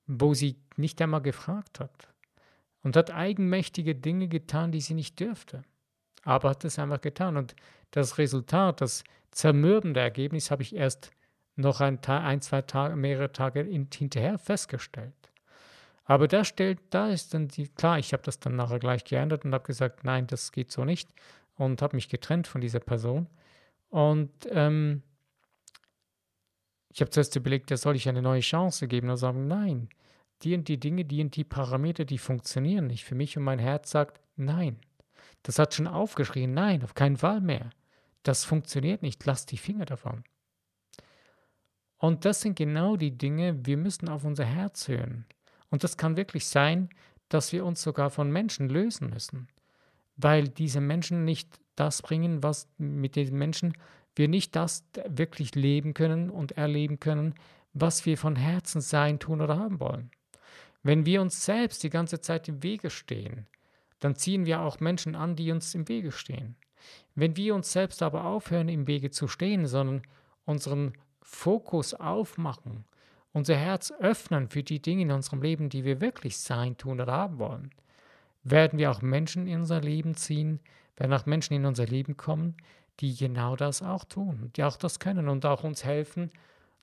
wo 0.07 0.35
sie 0.35 0.57
nicht 0.77 1.01
einmal 1.03 1.23
gefragt 1.23 1.81
hat 1.81 2.09
und 2.83 2.97
hat 2.97 3.11
eigenmächtige 3.13 3.95
Dinge 3.95 4.29
getan, 4.29 4.73
die 4.73 4.81
sie 4.81 4.95
nicht 4.95 5.21
dürfte, 5.21 5.63
aber 6.25 6.51
hat 6.51 6.65
es 6.65 6.79
einfach 6.79 7.01
getan. 7.01 7.37
Und 7.37 7.55
das 7.93 8.19
Resultat, 8.19 8.81
das 8.81 9.05
zermürbende 9.31 10.01
Ergebnis 10.01 10.51
habe 10.51 10.63
ich 10.63 10.75
erst 10.75 11.11
noch 11.57 11.81
ein, 11.81 12.03
ein 12.05 12.41
zwei 12.43 12.63
Tage, 12.63 12.97
mehrere 12.97 13.33
Tage 13.33 13.63
hinterher 13.63 14.39
festgestellt. 14.39 15.15
Aber 16.05 16.29
da 16.29 16.45
stellt, 16.45 16.81
da 16.91 17.09
ist 17.09 17.33
dann 17.33 17.49
die, 17.49 17.69
klar, 17.69 17.99
ich 17.99 18.13
habe 18.13 18.23
das 18.23 18.39
dann 18.39 18.57
nachher 18.57 18.79
gleich 18.79 19.05
geändert 19.05 19.45
und 19.45 19.55
habe 19.55 19.65
gesagt, 19.65 20.05
nein, 20.05 20.27
das 20.27 20.53
geht 20.53 20.71
so 20.71 20.85
nicht 20.85 21.09
und 21.57 21.81
habe 21.81 21.97
mich 21.97 22.09
getrennt 22.09 22.47
von 22.47 22.61
dieser 22.61 22.81
Person. 22.81 23.29
Und 23.89 24.31
ähm, 24.51 25.03
ich 26.91 27.01
habe 27.01 27.11
zuerst 27.11 27.35
überlegt, 27.37 27.71
da 27.71 27.77
soll 27.77 27.97
ich 27.97 28.09
eine 28.09 28.23
neue 28.23 28.41
Chance 28.41 28.87
geben 28.87 29.09
und 29.09 29.17
sagen, 29.17 29.49
nein, 29.49 29.89
die 30.43 30.55
und 30.55 30.69
die 30.69 30.79
Dinge, 30.79 31.05
die 31.05 31.23
und 31.23 31.35
die 31.37 31.45
Parameter, 31.45 32.05
die 32.05 32.19
funktionieren 32.19 32.87
nicht 32.87 33.05
für 33.05 33.15
mich 33.15 33.37
und 33.37 33.45
mein 33.45 33.59
Herz 33.59 33.91
sagt, 33.91 34.21
nein. 34.37 34.79
Das 35.43 35.59
hat 35.59 35.75
schon 35.75 35.87
aufgeschrien, 35.87 36.55
nein, 36.55 36.83
auf 36.83 36.95
keinen 36.95 37.17
Fall 37.17 37.41
mehr. 37.41 37.71
Das 38.23 38.45
funktioniert 38.45 39.03
nicht, 39.03 39.25
lass 39.25 39.47
die 39.47 39.59
Finger 39.59 39.85
davon. 39.85 40.25
Und 41.99 42.25
das 42.25 42.43
sind 42.43 42.57
genau 42.57 42.97
die 42.97 43.17
Dinge, 43.17 43.65
wir 43.65 43.77
müssen 43.77 44.09
auf 44.09 44.25
unser 44.25 44.45
Herz 44.45 44.89
hören. 44.89 45.27
Und 45.75 45.83
das 45.83 45.97
kann 45.97 46.17
wirklich 46.17 46.47
sein, 46.47 46.89
dass 47.29 47.53
wir 47.53 47.65
uns 47.65 47.83
sogar 47.83 48.09
von 48.11 48.31
Menschen 48.31 48.69
lösen 48.69 49.11
müssen, 49.11 49.49
weil 50.15 50.49
diese 50.49 50.81
Menschen 50.81 51.25
nicht 51.25 51.59
das 51.75 52.01
bringen, 52.01 52.45
was 52.45 52.69
mit 52.79 53.17
den 53.17 53.37
Menschen 53.37 53.73
wir 54.15 54.29
nicht 54.29 54.55
das 54.55 54.85
wirklich 55.09 55.57
leben 55.57 55.93
können 55.93 56.31
und 56.31 56.53
erleben 56.53 57.01
können, 57.01 57.35
was 57.73 58.07
wir 58.07 58.17
von 58.17 58.37
Herzen 58.37 58.81
sein, 58.81 59.19
tun 59.19 59.41
oder 59.41 59.59
haben 59.59 59.81
wollen. 59.81 60.13
Wenn 60.85 61.07
wir 61.07 61.21
uns 61.21 61.45
selbst 61.45 61.83
die 61.83 61.91
ganze 61.91 62.21
Zeit 62.21 62.47
im 62.47 62.63
Wege 62.63 62.89
stehen, 62.89 63.49
dann 63.99 64.15
ziehen 64.15 64.47
wir 64.47 64.61
auch 64.61 64.79
Menschen 64.79 65.17
an, 65.17 65.35
die 65.35 65.51
uns 65.51 65.75
im 65.75 65.89
Wege 65.89 66.13
stehen. 66.13 66.55
Wenn 67.17 67.37
wir 67.37 67.53
uns 67.53 67.73
selbst 67.73 68.01
aber 68.01 68.27
aufhören, 68.27 68.69
im 68.69 68.87
Wege 68.87 69.11
zu 69.11 69.27
stehen, 69.27 69.67
sondern 69.67 70.03
unseren 70.45 70.93
Fokus 71.21 71.95
aufmachen, 71.95 72.85
unser 73.35 73.57
Herz 73.57 73.93
öffnen 73.99 74.49
für 74.49 74.63
die 74.63 74.81
Dinge 74.81 75.03
in 75.03 75.11
unserem 75.11 75.43
Leben, 75.43 75.69
die 75.69 75.85
wir 75.85 76.01
wirklich 76.01 76.39
sein, 76.39 76.79
tun 76.79 77.01
oder 77.01 77.13
haben 77.13 77.39
wollen, 77.39 77.71
werden 78.45 78.79
wir 78.79 78.91
auch 78.91 79.03
Menschen 79.03 79.47
in 79.49 79.61
unser 79.61 79.81
Leben 79.81 80.15
ziehen, 80.15 80.61
werden 80.97 81.13
auch 81.13 81.27
Menschen 81.27 81.55
in 81.55 81.67
unser 81.67 81.85
Leben 81.85 82.17
kommen, 82.17 82.57
die 83.01 83.15
genau 83.17 83.57
das 83.57 83.83
auch 83.83 84.05
tun, 84.05 84.53
die 84.55 84.63
auch 84.63 84.77
das 84.77 85.01
können 85.01 85.29
und 85.29 85.45
auch 85.45 85.65
uns 85.65 85.85
helfen, 85.85 86.31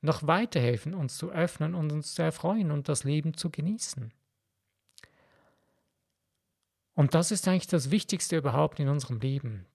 noch 0.02 0.28
weiterhelfen, 0.28 0.94
uns 0.94 1.18
zu 1.18 1.32
öffnen 1.32 1.74
und 1.74 1.92
uns 1.92 2.16
zu 2.16 2.22
erfreuen 2.22 2.72
und 2.72 2.90
das 2.90 3.06
Leben 3.06 3.34
zu 3.34 3.50
genießen. 3.50 4.12
Und 6.96 7.14
das 7.16 7.32
ist 7.32 7.48
eigentlich 7.48 7.68
das 7.68 7.92
Wichtigste 7.92 8.36
überhaupt 8.36 8.80
in 8.82 8.90
unserem 8.90 9.20
Leben 9.20 9.68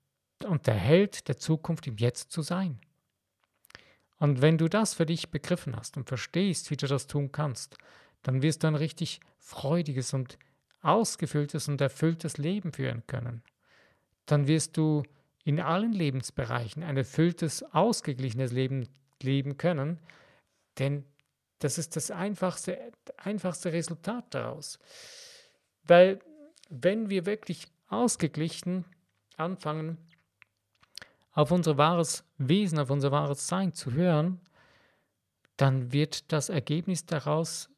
und 0.44 0.66
der 0.66 0.74
Held 0.74 1.28
der 1.28 1.38
Zukunft 1.38 1.86
im 1.86 1.96
Jetzt 1.96 2.30
zu 2.30 2.42
sein. 2.42 2.80
Und 4.18 4.40
wenn 4.40 4.58
du 4.58 4.68
das 4.68 4.94
für 4.94 5.06
dich 5.06 5.30
begriffen 5.30 5.76
hast 5.76 5.96
und 5.96 6.08
verstehst, 6.08 6.70
wie 6.70 6.76
du 6.76 6.86
das 6.86 7.06
tun 7.06 7.32
kannst, 7.32 7.76
dann 8.22 8.42
wirst 8.42 8.62
du 8.62 8.68
ein 8.68 8.74
richtig 8.74 9.20
freudiges 9.38 10.14
und 10.14 10.38
ausgefülltes 10.80 11.68
und 11.68 11.80
erfülltes 11.80 12.38
Leben 12.38 12.72
führen 12.72 13.06
können. 13.06 13.42
Dann 14.24 14.46
wirst 14.46 14.76
du 14.76 15.02
in 15.44 15.60
allen 15.60 15.92
Lebensbereichen 15.92 16.82
ein 16.82 16.96
erfülltes, 16.96 17.62
ausgeglichenes 17.62 18.52
Leben 18.52 18.88
leben 19.22 19.56
können, 19.56 19.98
denn 20.78 21.04
das 21.60 21.78
ist 21.78 21.96
das 21.96 22.10
einfachste, 22.10 22.92
einfachste 23.16 23.72
Resultat 23.72 24.26
daraus. 24.34 24.78
Weil 25.84 26.20
wenn 26.68 27.10
wir 27.10 27.26
wirklich 27.26 27.68
ausgeglichen 27.88 28.84
anfangen, 29.36 29.98
auf 31.36 31.52
unser 31.52 31.76
wahres 31.76 32.24
Wesen, 32.38 32.78
auf 32.78 32.90
unser 32.90 33.12
wahres 33.12 33.46
Sein 33.46 33.74
zu 33.74 33.92
hören, 33.92 34.40
dann 35.58 35.92
wird 35.92 36.32
das 36.32 36.48
Ergebnis 36.48 37.04
daraus 37.04 37.68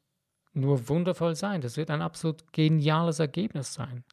nur 0.53 0.87
wundervoll 0.87 1.35
sein. 1.35 1.59
Das 1.61 1.75
wird 1.75 1.91
ein 1.91 2.01
absolut 2.01 2.53
geniales 2.53 3.19
Ergebnis 3.19 3.73
sein. 3.73 4.05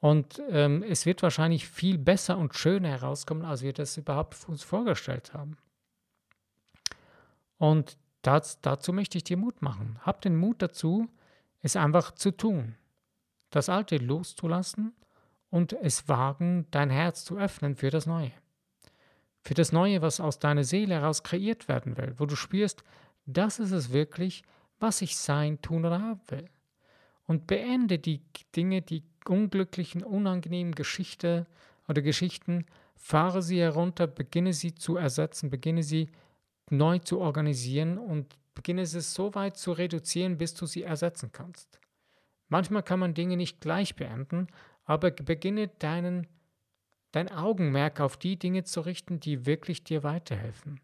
Und 0.00 0.42
ähm, 0.50 0.82
es 0.82 1.06
wird 1.06 1.22
wahrscheinlich 1.22 1.68
viel 1.68 1.96
besser 1.96 2.38
und 2.38 2.54
schöner 2.54 2.88
herauskommen, 2.88 3.44
als 3.44 3.62
wir 3.62 3.72
das 3.72 3.96
überhaupt 3.96 4.36
uns 4.48 4.64
vorgestellt 4.64 5.32
haben. 5.32 5.56
Und 7.56 7.98
das, 8.22 8.60
dazu 8.60 8.92
möchte 8.92 9.16
ich 9.16 9.24
dir 9.24 9.36
Mut 9.36 9.62
machen. 9.62 10.00
Hab 10.02 10.22
den 10.22 10.36
Mut 10.36 10.60
dazu, 10.60 11.08
es 11.62 11.76
einfach 11.76 12.12
zu 12.12 12.32
tun. 12.32 12.74
Das 13.50 13.68
Alte 13.68 13.98
loszulassen 13.98 14.92
und 15.50 15.72
es 15.72 16.08
wagen, 16.08 16.66
dein 16.70 16.90
Herz 16.90 17.24
zu 17.24 17.36
öffnen 17.36 17.74
für 17.76 17.90
das 17.90 18.06
Neue. 18.06 18.32
Für 19.42 19.54
das 19.54 19.72
Neue, 19.72 20.02
was 20.02 20.20
aus 20.20 20.38
deiner 20.38 20.64
Seele 20.64 20.94
heraus 20.94 21.22
kreiert 21.22 21.68
werden 21.68 21.96
will, 21.96 22.14
wo 22.18 22.26
du 22.26 22.36
spürst, 22.36 22.84
das 23.26 23.58
ist 23.58 23.72
es 23.72 23.92
wirklich, 23.92 24.42
was 24.78 25.02
ich 25.02 25.16
sein, 25.16 25.60
tun 25.60 25.84
oder 25.84 26.00
haben 26.00 26.20
will. 26.28 26.48
Und 27.26 27.46
beende 27.46 27.98
die 27.98 28.22
Dinge, 28.56 28.82
die 28.82 29.04
unglücklichen, 29.26 30.02
unangenehmen 30.02 30.74
Geschichte 30.74 31.46
oder 31.88 32.02
Geschichten, 32.02 32.66
fahre 32.96 33.42
sie 33.42 33.60
herunter, 33.60 34.06
beginne 34.06 34.52
sie 34.52 34.74
zu 34.74 34.96
ersetzen, 34.96 35.50
beginne 35.50 35.82
sie 35.82 36.10
neu 36.70 36.98
zu 36.98 37.20
organisieren 37.20 37.98
und 37.98 38.36
beginne 38.54 38.82
es 38.82 39.14
so 39.14 39.34
weit 39.34 39.56
zu 39.56 39.72
reduzieren, 39.72 40.38
bis 40.38 40.54
du 40.54 40.66
sie 40.66 40.82
ersetzen 40.82 41.30
kannst. 41.32 41.80
Manchmal 42.48 42.82
kann 42.82 43.00
man 43.00 43.14
Dinge 43.14 43.36
nicht 43.36 43.60
gleich 43.60 43.94
beenden, 43.94 44.48
aber 44.84 45.10
beginne 45.10 45.68
deinen, 45.68 46.26
dein 47.12 47.30
Augenmerk 47.30 48.00
auf 48.00 48.16
die 48.16 48.38
Dinge 48.38 48.64
zu 48.64 48.80
richten, 48.80 49.20
die 49.20 49.46
wirklich 49.46 49.84
dir 49.84 50.02
weiterhelfen. 50.02 50.80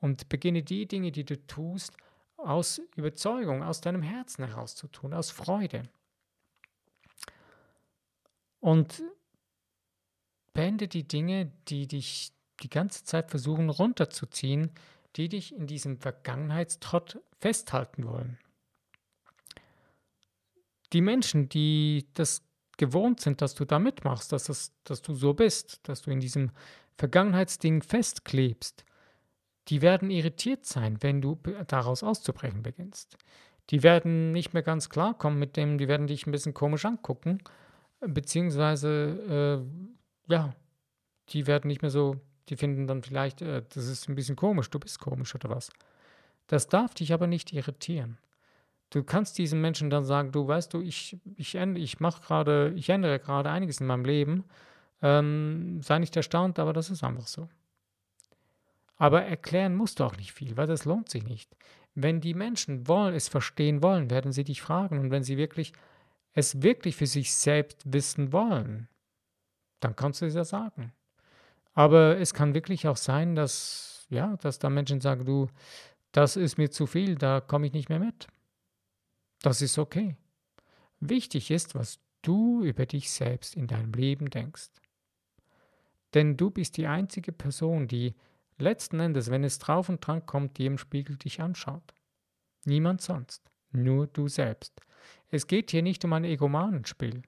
Und 0.00 0.28
beginne 0.28 0.62
die 0.62 0.86
Dinge, 0.86 1.12
die 1.12 1.24
du 1.24 1.36
tust, 1.46 1.96
aus 2.36 2.80
Überzeugung, 2.96 3.62
aus 3.62 3.80
deinem 3.80 4.02
Herzen 4.02 4.44
heraus 4.44 4.74
zu 4.74 4.88
tun, 4.88 5.14
aus 5.14 5.30
Freude. 5.30 5.84
Und 8.60 9.02
beende 10.52 10.88
die 10.88 11.06
Dinge, 11.06 11.52
die 11.68 11.86
dich 11.86 12.32
die 12.62 12.70
ganze 12.70 13.04
Zeit 13.04 13.30
versuchen 13.30 13.70
runterzuziehen, 13.70 14.70
die 15.16 15.28
dich 15.28 15.54
in 15.54 15.66
diesem 15.66 15.98
Vergangenheitstrott 15.98 17.20
festhalten 17.38 18.06
wollen. 18.06 18.38
Die 20.92 21.00
Menschen, 21.00 21.48
die 21.48 22.06
das 22.14 22.42
gewohnt 22.86 23.20
sind, 23.20 23.40
dass 23.40 23.54
du 23.54 23.64
da 23.64 23.78
mitmachst, 23.78 24.32
dass, 24.32 24.44
das, 24.44 24.72
dass 24.84 25.02
du 25.02 25.14
so 25.14 25.34
bist, 25.34 25.80
dass 25.88 26.02
du 26.02 26.10
in 26.10 26.20
diesem 26.20 26.50
Vergangenheitsding 26.98 27.82
festklebst, 27.82 28.84
die 29.68 29.82
werden 29.82 30.10
irritiert 30.10 30.66
sein, 30.66 30.98
wenn 31.00 31.22
du 31.22 31.38
daraus 31.68 32.02
auszubrechen 32.02 32.62
beginnst. 32.62 33.16
Die 33.70 33.82
werden 33.82 34.32
nicht 34.32 34.52
mehr 34.52 34.62
ganz 34.62 34.88
klarkommen 34.88 35.38
mit 35.38 35.56
dem, 35.56 35.78
die 35.78 35.88
werden 35.88 36.08
dich 36.08 36.26
ein 36.26 36.32
bisschen 36.32 36.54
komisch 36.54 36.84
angucken, 36.84 37.38
beziehungsweise, 38.00 39.64
äh, 40.28 40.32
ja, 40.32 40.54
die 41.30 41.46
werden 41.46 41.68
nicht 41.68 41.82
mehr 41.82 41.90
so 41.92 42.20
die 42.48 42.56
finden 42.56 42.86
dann 42.86 43.02
vielleicht, 43.02 43.42
äh, 43.42 43.62
das 43.72 43.86
ist 43.86 44.08
ein 44.08 44.14
bisschen 44.14 44.36
komisch, 44.36 44.70
du 44.70 44.78
bist 44.78 44.98
komisch 44.98 45.34
oder 45.34 45.48
was. 45.48 45.70
Das 46.46 46.68
darf 46.68 46.94
dich 46.94 47.12
aber 47.12 47.26
nicht 47.26 47.52
irritieren. 47.52 48.18
Du 48.92 49.02
kannst 49.02 49.38
diesen 49.38 49.62
Menschen 49.62 49.88
dann 49.88 50.04
sagen, 50.04 50.32
du 50.32 50.46
weißt 50.46 50.74
du, 50.74 50.82
ich, 50.82 51.18
ich, 51.36 51.54
ich 51.54 52.00
mache 52.00 52.20
gerade, 52.20 52.74
ich 52.76 52.90
ändere 52.90 53.18
gerade 53.18 53.48
einiges 53.48 53.80
in 53.80 53.86
meinem 53.86 54.04
Leben. 54.04 54.44
Ähm, 55.00 55.80
sei 55.82 55.98
nicht 55.98 56.14
erstaunt, 56.14 56.58
aber 56.58 56.74
das 56.74 56.90
ist 56.90 57.02
einfach 57.02 57.26
so. 57.26 57.48
Aber 58.98 59.22
erklären 59.22 59.74
musst 59.74 59.98
du 59.98 60.04
auch 60.04 60.18
nicht 60.18 60.34
viel, 60.34 60.58
weil 60.58 60.66
das 60.66 60.84
lohnt 60.84 61.08
sich 61.08 61.24
nicht. 61.24 61.56
Wenn 61.94 62.20
die 62.20 62.34
Menschen 62.34 62.86
wollen, 62.86 63.14
es 63.14 63.28
verstehen 63.28 63.82
wollen, 63.82 64.10
werden 64.10 64.30
sie 64.30 64.44
dich 64.44 64.60
fragen. 64.60 64.98
Und 64.98 65.10
wenn 65.10 65.22
sie 65.22 65.38
wirklich 65.38 65.72
es 66.34 66.60
wirklich 66.60 66.94
für 66.94 67.06
sich 67.06 67.34
selbst 67.34 67.90
wissen 67.90 68.30
wollen, 68.30 68.88
dann 69.80 69.96
kannst 69.96 70.20
du 70.20 70.26
es 70.26 70.34
ja 70.34 70.44
sagen. 70.44 70.92
Aber 71.72 72.18
es 72.18 72.34
kann 72.34 72.54
wirklich 72.54 72.86
auch 72.88 72.98
sein, 72.98 73.36
dass, 73.36 74.06
ja, 74.10 74.36
dass 74.36 74.58
da 74.58 74.68
Menschen 74.68 75.00
sagen, 75.00 75.24
du, 75.24 75.48
das 76.12 76.36
ist 76.36 76.58
mir 76.58 76.70
zu 76.70 76.86
viel, 76.86 77.14
da 77.14 77.40
komme 77.40 77.66
ich 77.66 77.72
nicht 77.72 77.88
mehr 77.88 77.98
mit. 77.98 78.28
Das 79.42 79.60
ist 79.60 79.78
okay. 79.78 80.16
Wichtig 81.00 81.50
ist, 81.50 81.74
was 81.74 81.98
du 82.22 82.62
über 82.62 82.86
dich 82.86 83.10
selbst 83.10 83.56
in 83.56 83.66
deinem 83.66 83.92
Leben 83.92 84.30
denkst. 84.30 84.70
Denn 86.14 86.36
du 86.36 86.50
bist 86.50 86.76
die 86.76 86.86
einzige 86.86 87.32
Person, 87.32 87.88
die 87.88 88.14
letzten 88.58 89.00
Endes, 89.00 89.30
wenn 89.30 89.44
es 89.44 89.58
drauf 89.58 89.88
und 89.88 90.06
dran 90.06 90.24
kommt, 90.26 90.58
die 90.58 90.66
im 90.66 90.78
Spiegel 90.78 91.16
dich 91.16 91.40
anschaut. 91.40 91.94
Niemand 92.64 93.00
sonst, 93.00 93.42
nur 93.72 94.06
du 94.06 94.28
selbst. 94.28 94.80
Es 95.28 95.46
geht 95.46 95.72
hier 95.72 95.82
nicht 95.82 96.04
um 96.04 96.12
ein 96.12 96.24
Egomanenspiel. 96.24 97.22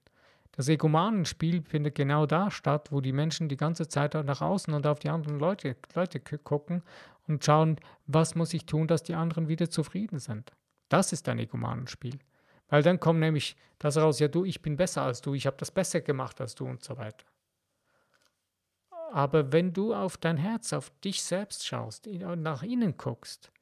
Das 0.53 0.69
Egomanenspiel 0.69 1.63
findet 1.63 1.97
genau 1.97 2.27
da 2.27 2.51
statt, 2.51 2.93
wo 2.93 3.01
die 3.01 3.13
Menschen 3.13 3.49
die 3.49 3.57
ganze 3.57 3.89
Zeit 3.89 4.15
nach 4.15 4.41
außen 4.41 4.73
und 4.73 4.87
auf 4.87 5.01
die 5.01 5.09
anderen 5.09 5.41
Leute, 5.41 5.77
Leute 5.95 6.21
gucken 6.21 6.85
und 7.27 7.45
schauen, 7.45 7.81
was 8.07 8.37
muss 8.37 8.55
ich 8.55 8.67
tun, 8.67 8.87
dass 8.87 9.03
die 9.03 9.15
anderen 9.15 9.49
wieder 9.49 9.69
zufrieden 9.69 10.21
sind. 10.21 10.53
Das 10.89 11.13
ist 11.13 11.29
ein 11.29 11.39
Egomanenspiel. 11.39 12.19
Weil 12.69 12.83
dann 12.83 13.01
kommt 13.01 13.21
nämlich 13.21 13.57
das 13.79 13.97
raus, 13.97 14.19
ja 14.19 14.29
du, 14.29 14.45
ich 14.45 14.63
bin 14.63 14.77
besser 14.77 15.03
als 15.03 15.21
du, 15.21 15.35
ich 15.35 15.47
habe 15.47 15.57
das 15.59 15.71
besser 15.71 16.01
gemacht 16.01 16.41
als 16.41 16.55
du 16.55 16.67
und 16.67 16.83
so 16.83 16.97
weiter. 16.97 17.27
Aber 19.13 19.53
wenn 19.53 19.73
du 19.73 19.95
auf 19.95 20.17
dein 20.17 20.37
Herz, 20.37 20.73
auf 20.73 20.91
dich 21.05 21.23
selbst 21.23 21.67
schaust, 21.67 22.07
nach 22.07 22.63
innen 22.63 22.97
guckst, 22.97 23.53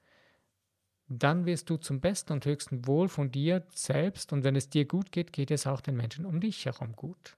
dann 1.08 1.44
wirst 1.44 1.68
du 1.68 1.76
zum 1.76 2.00
besten 2.00 2.32
und 2.32 2.46
höchsten 2.46 2.86
Wohl 2.86 3.08
von 3.08 3.30
dir 3.30 3.66
selbst 3.74 4.32
und 4.32 4.44
wenn 4.44 4.56
es 4.56 4.70
dir 4.70 4.86
gut 4.86 5.12
geht, 5.12 5.32
geht 5.32 5.50
es 5.50 5.66
auch 5.66 5.82
den 5.82 5.96
Menschen 5.96 6.24
um 6.24 6.40
dich 6.40 6.64
herum 6.64 6.96
gut. 6.96 7.36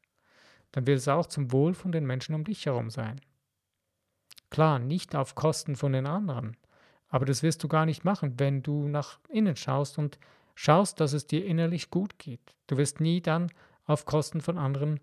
Dann 0.70 0.86
wird 0.86 0.98
es 0.98 1.08
auch 1.08 1.26
zum 1.26 1.50
Wohl 1.50 1.74
von 1.74 1.92
den 1.92 2.06
Menschen 2.06 2.34
um 2.34 2.44
dich 2.44 2.66
herum 2.66 2.90
sein. 2.90 3.20
Klar, 4.50 4.78
nicht 4.78 5.16
auf 5.16 5.34
Kosten 5.34 5.74
von 5.74 5.92
den 5.92 6.06
anderen, 6.06 6.56
aber 7.14 7.26
das 7.26 7.44
wirst 7.44 7.62
du 7.62 7.68
gar 7.68 7.86
nicht 7.86 8.04
machen, 8.04 8.40
wenn 8.40 8.64
du 8.64 8.88
nach 8.88 9.20
innen 9.28 9.54
schaust 9.54 9.98
und 9.98 10.18
schaust, 10.56 10.98
dass 10.98 11.12
es 11.12 11.28
dir 11.28 11.46
innerlich 11.46 11.88
gut 11.92 12.18
geht. 12.18 12.56
Du 12.66 12.76
wirst 12.76 13.00
nie 13.00 13.20
dann 13.20 13.52
auf 13.84 14.04
Kosten 14.04 14.40
von 14.40 14.58
anderen, 14.58 14.98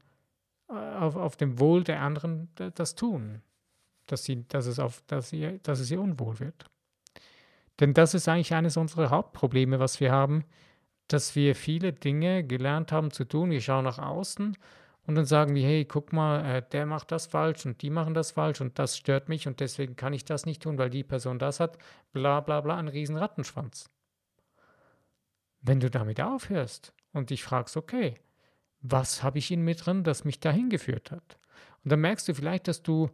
äh, 0.67 0.73
auf, 0.73 1.15
auf 1.15 1.37
dem 1.37 1.57
Wohl 1.57 1.85
der 1.85 2.01
anderen 2.01 2.49
das 2.75 2.95
tun, 2.95 3.41
dass, 4.07 4.25
sie, 4.25 4.45
dass, 4.49 4.65
es 4.65 4.77
auf, 4.77 5.01
dass, 5.07 5.29
sie, 5.29 5.61
dass 5.63 5.79
es 5.79 5.89
ihr 5.89 6.01
unwohl 6.01 6.41
wird. 6.41 6.65
Denn 7.79 7.93
das 7.93 8.13
ist 8.13 8.27
eigentlich 8.27 8.53
eines 8.53 8.75
unserer 8.75 9.09
Hauptprobleme, 9.09 9.79
was 9.79 10.01
wir 10.01 10.11
haben, 10.11 10.43
dass 11.07 11.37
wir 11.37 11.55
viele 11.55 11.93
Dinge 11.93 12.43
gelernt 12.43 12.91
haben 12.91 13.11
zu 13.11 13.23
tun. 13.23 13.51
Wir 13.51 13.61
schauen 13.61 13.85
nach 13.85 13.99
außen 13.99 14.57
und 15.07 15.15
dann 15.15 15.25
sagen 15.25 15.55
wir, 15.55 15.65
hey, 15.65 15.85
guck 15.85 16.13
mal, 16.13 16.45
äh, 16.45 16.61
der 16.71 16.85
macht 16.85 17.11
das 17.11 17.25
falsch 17.25 17.65
und 17.65 17.81
die 17.81 17.89
machen 17.89 18.13
das 18.13 18.31
falsch 18.31 18.61
und 18.61 18.77
das 18.77 18.97
stört 18.97 19.29
mich 19.29 19.47
und 19.47 19.59
deswegen 19.59 19.95
kann 19.95 20.13
ich 20.13 20.25
das 20.25 20.45
nicht 20.45 20.63
tun, 20.63 20.77
weil 20.77 20.89
die 20.89 21.03
Person 21.03 21.39
das 21.39 21.59
hat, 21.59 21.77
bla 22.13 22.39
bla 22.39 22.61
bla, 22.61 22.77
ein 22.77 22.87
riesen 22.87 23.17
Rattenschwanz. 23.17 23.89
Wenn 25.61 25.79
du 25.79 25.89
damit 25.89 26.21
aufhörst 26.21 26.93
und 27.13 27.29
dich 27.29 27.43
fragst, 27.43 27.77
okay, 27.77 28.15
was 28.81 29.23
habe 29.23 29.37
ich 29.37 29.51
in 29.51 29.63
mir 29.63 29.75
drin, 29.75 30.03
das 30.03 30.23
mich 30.25 30.39
dahin 30.39 30.69
geführt 30.69 31.11
hat? 31.11 31.37
Und 31.83 31.91
dann 31.91 32.01
merkst 32.01 32.27
du 32.27 32.33
vielleicht, 32.33 32.67
dass 32.67 32.83
du 32.83 33.09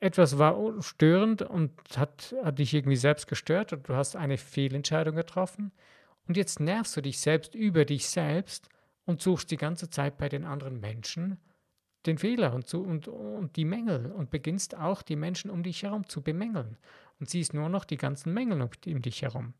etwas 0.00 0.38
war 0.38 0.80
störend 0.82 1.42
und 1.42 1.72
hat, 1.96 2.34
hat 2.44 2.58
dich 2.58 2.72
irgendwie 2.72 2.96
selbst 2.96 3.26
gestört 3.26 3.72
und 3.72 3.88
du 3.88 3.94
hast 3.94 4.16
eine 4.16 4.38
Fehlentscheidung 4.38 5.16
getroffen 5.16 5.72
und 6.28 6.36
jetzt 6.36 6.60
nervst 6.60 6.96
du 6.96 7.00
dich 7.00 7.18
selbst 7.20 7.54
über 7.54 7.84
dich 7.84 8.08
selbst 8.08 8.68
und 9.08 9.22
suchst 9.22 9.50
die 9.50 9.56
ganze 9.56 9.88
Zeit 9.88 10.18
bei 10.18 10.28
den 10.28 10.44
anderen 10.44 10.80
Menschen 10.80 11.38
den 12.04 12.18
Fehler 12.18 12.52
und, 12.52 12.68
so, 12.68 12.82
und, 12.82 13.08
und 13.08 13.56
die 13.56 13.64
Mängel 13.64 14.12
und 14.12 14.30
beginnst 14.30 14.76
auch 14.76 15.00
die 15.00 15.16
Menschen 15.16 15.50
um 15.50 15.62
dich 15.62 15.82
herum 15.82 16.06
zu 16.06 16.20
bemängeln 16.20 16.76
und 17.18 17.30
siehst 17.30 17.54
nur 17.54 17.70
noch 17.70 17.86
die 17.86 17.96
ganzen 17.96 18.34
Mängel 18.34 18.60
um 18.60 19.02
dich 19.02 19.22
herum. 19.22 19.54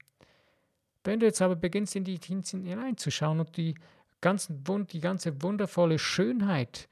Wenn 1.02 1.18
du 1.18 1.24
jetzt 1.24 1.40
aber 1.40 1.56
beginnst, 1.56 1.96
in 1.96 2.04
die 2.04 2.18
Tinsen 2.18 2.62
hineinzuschauen 2.62 3.40
und 3.40 3.56
die, 3.56 3.74
ganzen, 4.20 4.62
die 4.92 5.00
ganze 5.00 5.42
wundervolle 5.42 5.98
Schönheit 5.98 6.86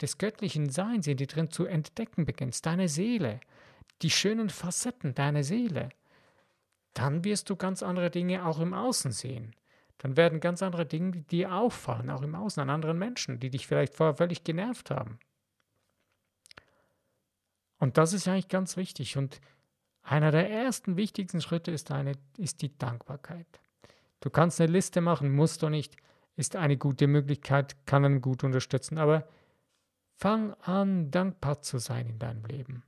des 0.00 0.16
göttlichen 0.16 0.70
Seins 0.70 1.06
in 1.06 1.18
dir 1.18 1.26
drin 1.26 1.50
zu 1.50 1.66
entdecken 1.66 2.24
beginnst, 2.24 2.64
deine 2.64 2.88
Seele, 2.88 3.38
die 4.00 4.10
schönen 4.10 4.48
Facetten 4.48 5.14
deiner 5.14 5.44
Seele, 5.44 5.90
dann 6.94 7.22
wirst 7.22 7.50
du 7.50 7.56
ganz 7.56 7.82
andere 7.82 8.10
Dinge 8.10 8.46
auch 8.46 8.60
im 8.60 8.72
Außen 8.72 9.12
sehen. 9.12 9.54
Dann 9.98 10.16
werden 10.16 10.40
ganz 10.40 10.62
andere 10.62 10.86
Dinge 10.86 11.22
dir 11.22 11.52
auffallen, 11.52 12.10
auch 12.10 12.22
im 12.22 12.34
Außen, 12.34 12.62
an 12.62 12.70
anderen 12.70 12.98
Menschen, 12.98 13.40
die 13.40 13.50
dich 13.50 13.66
vielleicht 13.66 13.94
vorher 13.94 14.14
völlig 14.14 14.44
genervt 14.44 14.90
haben. 14.90 15.18
Und 17.78 17.98
das 17.98 18.12
ist 18.12 18.26
eigentlich 18.26 18.48
ganz 18.48 18.76
wichtig. 18.76 19.16
Und 19.16 19.40
einer 20.02 20.30
der 20.30 20.50
ersten 20.50 20.96
wichtigsten 20.96 21.40
Schritte 21.40 21.70
ist, 21.70 21.90
eine, 21.90 22.12
ist 22.36 22.62
die 22.62 22.76
Dankbarkeit. 22.76 23.46
Du 24.20 24.30
kannst 24.30 24.60
eine 24.60 24.72
Liste 24.72 25.00
machen, 25.00 25.34
musst 25.34 25.62
du 25.62 25.68
nicht, 25.68 25.96
ist 26.36 26.56
eine 26.56 26.76
gute 26.76 27.06
Möglichkeit, 27.06 27.86
kann 27.86 28.04
einen 28.04 28.20
gut 28.20 28.44
unterstützen, 28.44 28.98
aber 28.98 29.28
Fang 30.20 30.54
an, 30.62 31.12
dankbar 31.12 31.62
zu 31.62 31.78
sein 31.78 32.08
in 32.08 32.18
deinem 32.18 32.44
Leben. 32.44 32.82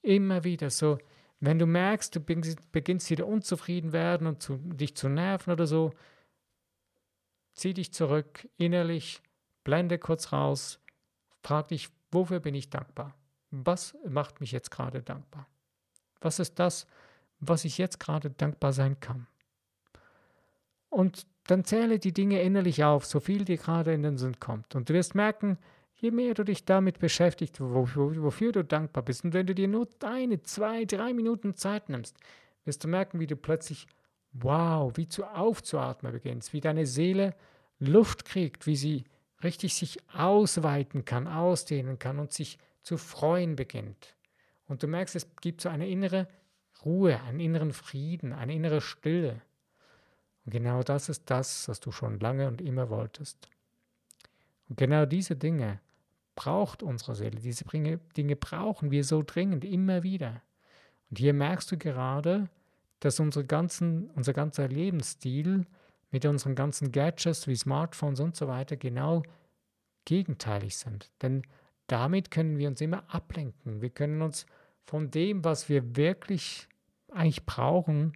Immer 0.00 0.42
wieder 0.42 0.70
so, 0.70 0.96
wenn 1.38 1.58
du 1.58 1.66
merkst, 1.66 2.16
du 2.16 2.20
beginnst 2.20 3.10
wieder 3.10 3.26
unzufrieden 3.26 3.92
werden 3.92 4.26
und 4.26 4.42
zu, 4.42 4.56
dich 4.56 4.96
zu 4.96 5.10
nerven 5.10 5.52
oder 5.52 5.66
so, 5.66 5.92
zieh 7.54 7.74
dich 7.74 7.92
zurück 7.92 8.48
innerlich, 8.56 9.22
blende 9.64 9.98
kurz 9.98 10.32
raus, 10.32 10.80
frag 11.42 11.68
dich, 11.68 11.90
wofür 12.10 12.40
bin 12.40 12.54
ich 12.54 12.70
dankbar? 12.70 13.14
Was 13.50 13.96
macht 14.08 14.40
mich 14.40 14.52
jetzt 14.52 14.70
gerade 14.70 15.02
dankbar? 15.02 15.46
Was 16.20 16.38
ist 16.38 16.58
das, 16.58 16.86
was 17.40 17.64
ich 17.64 17.78
jetzt 17.78 18.00
gerade 18.00 18.30
dankbar 18.30 18.72
sein 18.72 18.98
kann? 19.00 19.26
Und 20.88 21.26
dann 21.46 21.64
zähle 21.64 21.98
die 21.98 22.12
Dinge 22.12 22.40
innerlich 22.42 22.84
auf, 22.84 23.04
so 23.04 23.18
viel 23.18 23.44
dir 23.44 23.56
gerade 23.56 23.92
in 23.92 24.02
den 24.02 24.18
Sinn 24.18 24.38
kommt. 24.38 24.74
Und 24.74 24.88
du 24.88 24.94
wirst 24.94 25.14
merken, 25.14 25.58
je 25.96 26.10
mehr 26.10 26.34
du 26.34 26.44
dich 26.44 26.64
damit 26.64 26.98
beschäftigst, 26.98 27.60
wofür 27.60 28.52
du 28.52 28.64
dankbar 28.64 29.02
bist, 29.02 29.24
und 29.24 29.34
wenn 29.34 29.46
du 29.46 29.54
dir 29.54 29.68
nur 29.68 29.88
eine, 30.04 30.42
zwei, 30.42 30.84
drei 30.84 31.12
Minuten 31.12 31.54
Zeit 31.54 31.88
nimmst, 31.88 32.16
wirst 32.64 32.84
du 32.84 32.88
merken, 32.88 33.20
wie 33.20 33.26
du 33.26 33.36
plötzlich, 33.36 33.86
wow, 34.32 34.92
wie 34.96 35.08
zu 35.08 35.24
aufzuatmen 35.24 36.12
beginnst, 36.12 36.52
wie 36.52 36.60
deine 36.60 36.86
Seele 36.86 37.34
Luft 37.78 38.24
kriegt, 38.24 38.66
wie 38.66 38.76
sie 38.76 39.04
richtig 39.42 39.74
sich 39.74 39.98
ausweiten 40.14 41.04
kann, 41.04 41.26
ausdehnen 41.26 41.98
kann 41.98 42.18
und 42.18 42.32
sich 42.32 42.58
zu 42.82 42.96
freuen 42.96 43.56
beginnt. 43.56 44.14
Und 44.66 44.82
du 44.82 44.86
merkst, 44.86 45.16
es 45.16 45.26
gibt 45.40 45.60
so 45.60 45.68
eine 45.68 45.88
innere 45.88 46.28
Ruhe, 46.84 47.20
einen 47.22 47.40
inneren 47.40 47.72
Frieden, 47.72 48.32
eine 48.32 48.54
innere 48.54 48.80
Stille. 48.80 49.42
Und 50.44 50.52
genau 50.52 50.82
das 50.82 51.08
ist 51.08 51.30
das, 51.30 51.68
was 51.68 51.80
du 51.80 51.92
schon 51.92 52.18
lange 52.20 52.48
und 52.48 52.60
immer 52.60 52.88
wolltest. 52.88 53.48
Und 54.68 54.78
genau 54.78 55.04
diese 55.04 55.36
Dinge 55.36 55.80
braucht 56.34 56.82
unsere 56.82 57.14
Seele. 57.14 57.40
Diese 57.40 57.64
Dinge 57.64 58.36
brauchen 58.36 58.90
wir 58.90 59.04
so 59.04 59.22
dringend 59.22 59.64
immer 59.64 60.02
wieder. 60.02 60.42
Und 61.10 61.18
hier 61.18 61.34
merkst 61.34 61.70
du 61.70 61.76
gerade, 61.76 62.48
dass 63.02 63.18
unsere 63.18 63.44
ganzen, 63.44 64.10
unser 64.10 64.32
ganzer 64.32 64.68
Lebensstil 64.68 65.66
mit 66.12 66.24
unseren 66.24 66.54
ganzen 66.54 66.92
Gadgets 66.92 67.48
wie 67.48 67.56
Smartphones 67.56 68.20
und 68.20 68.36
so 68.36 68.46
weiter 68.46 68.76
genau 68.76 69.24
gegenteilig 70.04 70.76
sind. 70.76 71.10
Denn 71.20 71.42
damit 71.88 72.30
können 72.30 72.58
wir 72.58 72.68
uns 72.68 72.80
immer 72.80 73.02
ablenken. 73.12 73.82
Wir 73.82 73.90
können 73.90 74.22
uns 74.22 74.46
von 74.84 75.10
dem, 75.10 75.42
was 75.42 75.68
wir 75.68 75.96
wirklich 75.96 76.68
eigentlich 77.10 77.44
brauchen, 77.44 78.12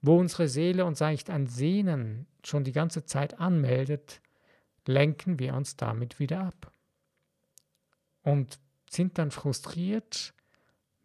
wo 0.00 0.18
unsere 0.18 0.48
Seele 0.48 0.86
uns 0.86 1.02
eigentlich 1.02 1.30
ein 1.30 1.46
Sehnen 1.46 2.26
schon 2.42 2.64
die 2.64 2.72
ganze 2.72 3.04
Zeit 3.04 3.38
anmeldet, 3.38 4.22
lenken 4.86 5.38
wir 5.38 5.52
uns 5.52 5.76
damit 5.76 6.18
wieder 6.18 6.40
ab 6.40 6.72
und 8.22 8.58
sind 8.88 9.18
dann 9.18 9.30
frustriert, 9.30 10.32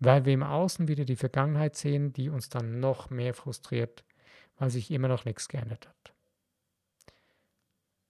weil 0.04 0.26
wir 0.26 0.34
im 0.34 0.44
Außen 0.44 0.88
wieder 0.88 1.06
die 1.06 1.16
Vergangenheit 1.16 1.76
sehen, 1.76 2.14
die 2.14 2.30
uns 2.30 2.50
dann 2.50 2.80
noch 2.80 3.10
mehr 3.10 3.34
frustriert, 3.34 4.04
weil 4.58 4.70
sich 4.70 4.92
immer 4.92 5.08
noch 5.08 5.26
nichts 5.26 5.48
geändert 5.48 5.88
hat. 5.88 6.14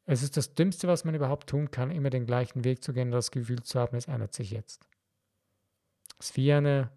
Es 0.05 0.21
ist 0.21 0.35
das 0.35 0.53
Dümmste, 0.53 0.87
was 0.87 1.05
man 1.05 1.15
überhaupt 1.15 1.49
tun 1.49 1.71
kann, 1.71 1.89
immer 1.89 2.09
den 2.09 2.25
gleichen 2.25 2.63
Weg 2.63 2.83
zu 2.83 2.93
gehen 2.93 3.07
und 3.07 3.13
das 3.13 3.31
Gefühl 3.31 3.63
zu 3.63 3.79
haben, 3.79 3.95
es 3.95 4.07
ändert 4.07 4.33
sich 4.33 4.51
jetzt. 4.51 4.85
Es 6.19 6.29
ist 6.29 6.37
wie 6.37 6.51
eine 6.51 6.91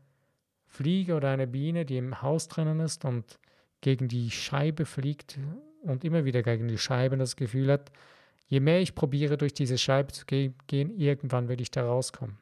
Fliege 0.66 1.14
oder 1.14 1.30
eine 1.30 1.46
Biene, 1.46 1.84
die 1.84 1.98
im 1.98 2.20
Haus 2.22 2.48
drinnen 2.48 2.80
ist 2.80 3.04
und 3.04 3.38
gegen 3.80 4.08
die 4.08 4.30
Scheibe 4.30 4.84
fliegt 4.84 5.38
und 5.82 6.04
immer 6.04 6.24
wieder 6.24 6.42
gegen 6.42 6.66
die 6.66 6.78
Scheibe 6.78 7.16
das 7.16 7.36
Gefühl 7.36 7.70
hat, 7.70 7.92
Je 8.48 8.60
mehr 8.60 8.80
ich 8.80 8.94
probiere, 8.94 9.36
durch 9.36 9.54
diese 9.54 9.76
Scheibe 9.76 10.12
zu 10.12 10.24
gehen, 10.24 10.54
irgendwann 10.96 11.48
werde 11.48 11.62
ich 11.62 11.70
da 11.70 11.84
rauskommen. 11.84 12.38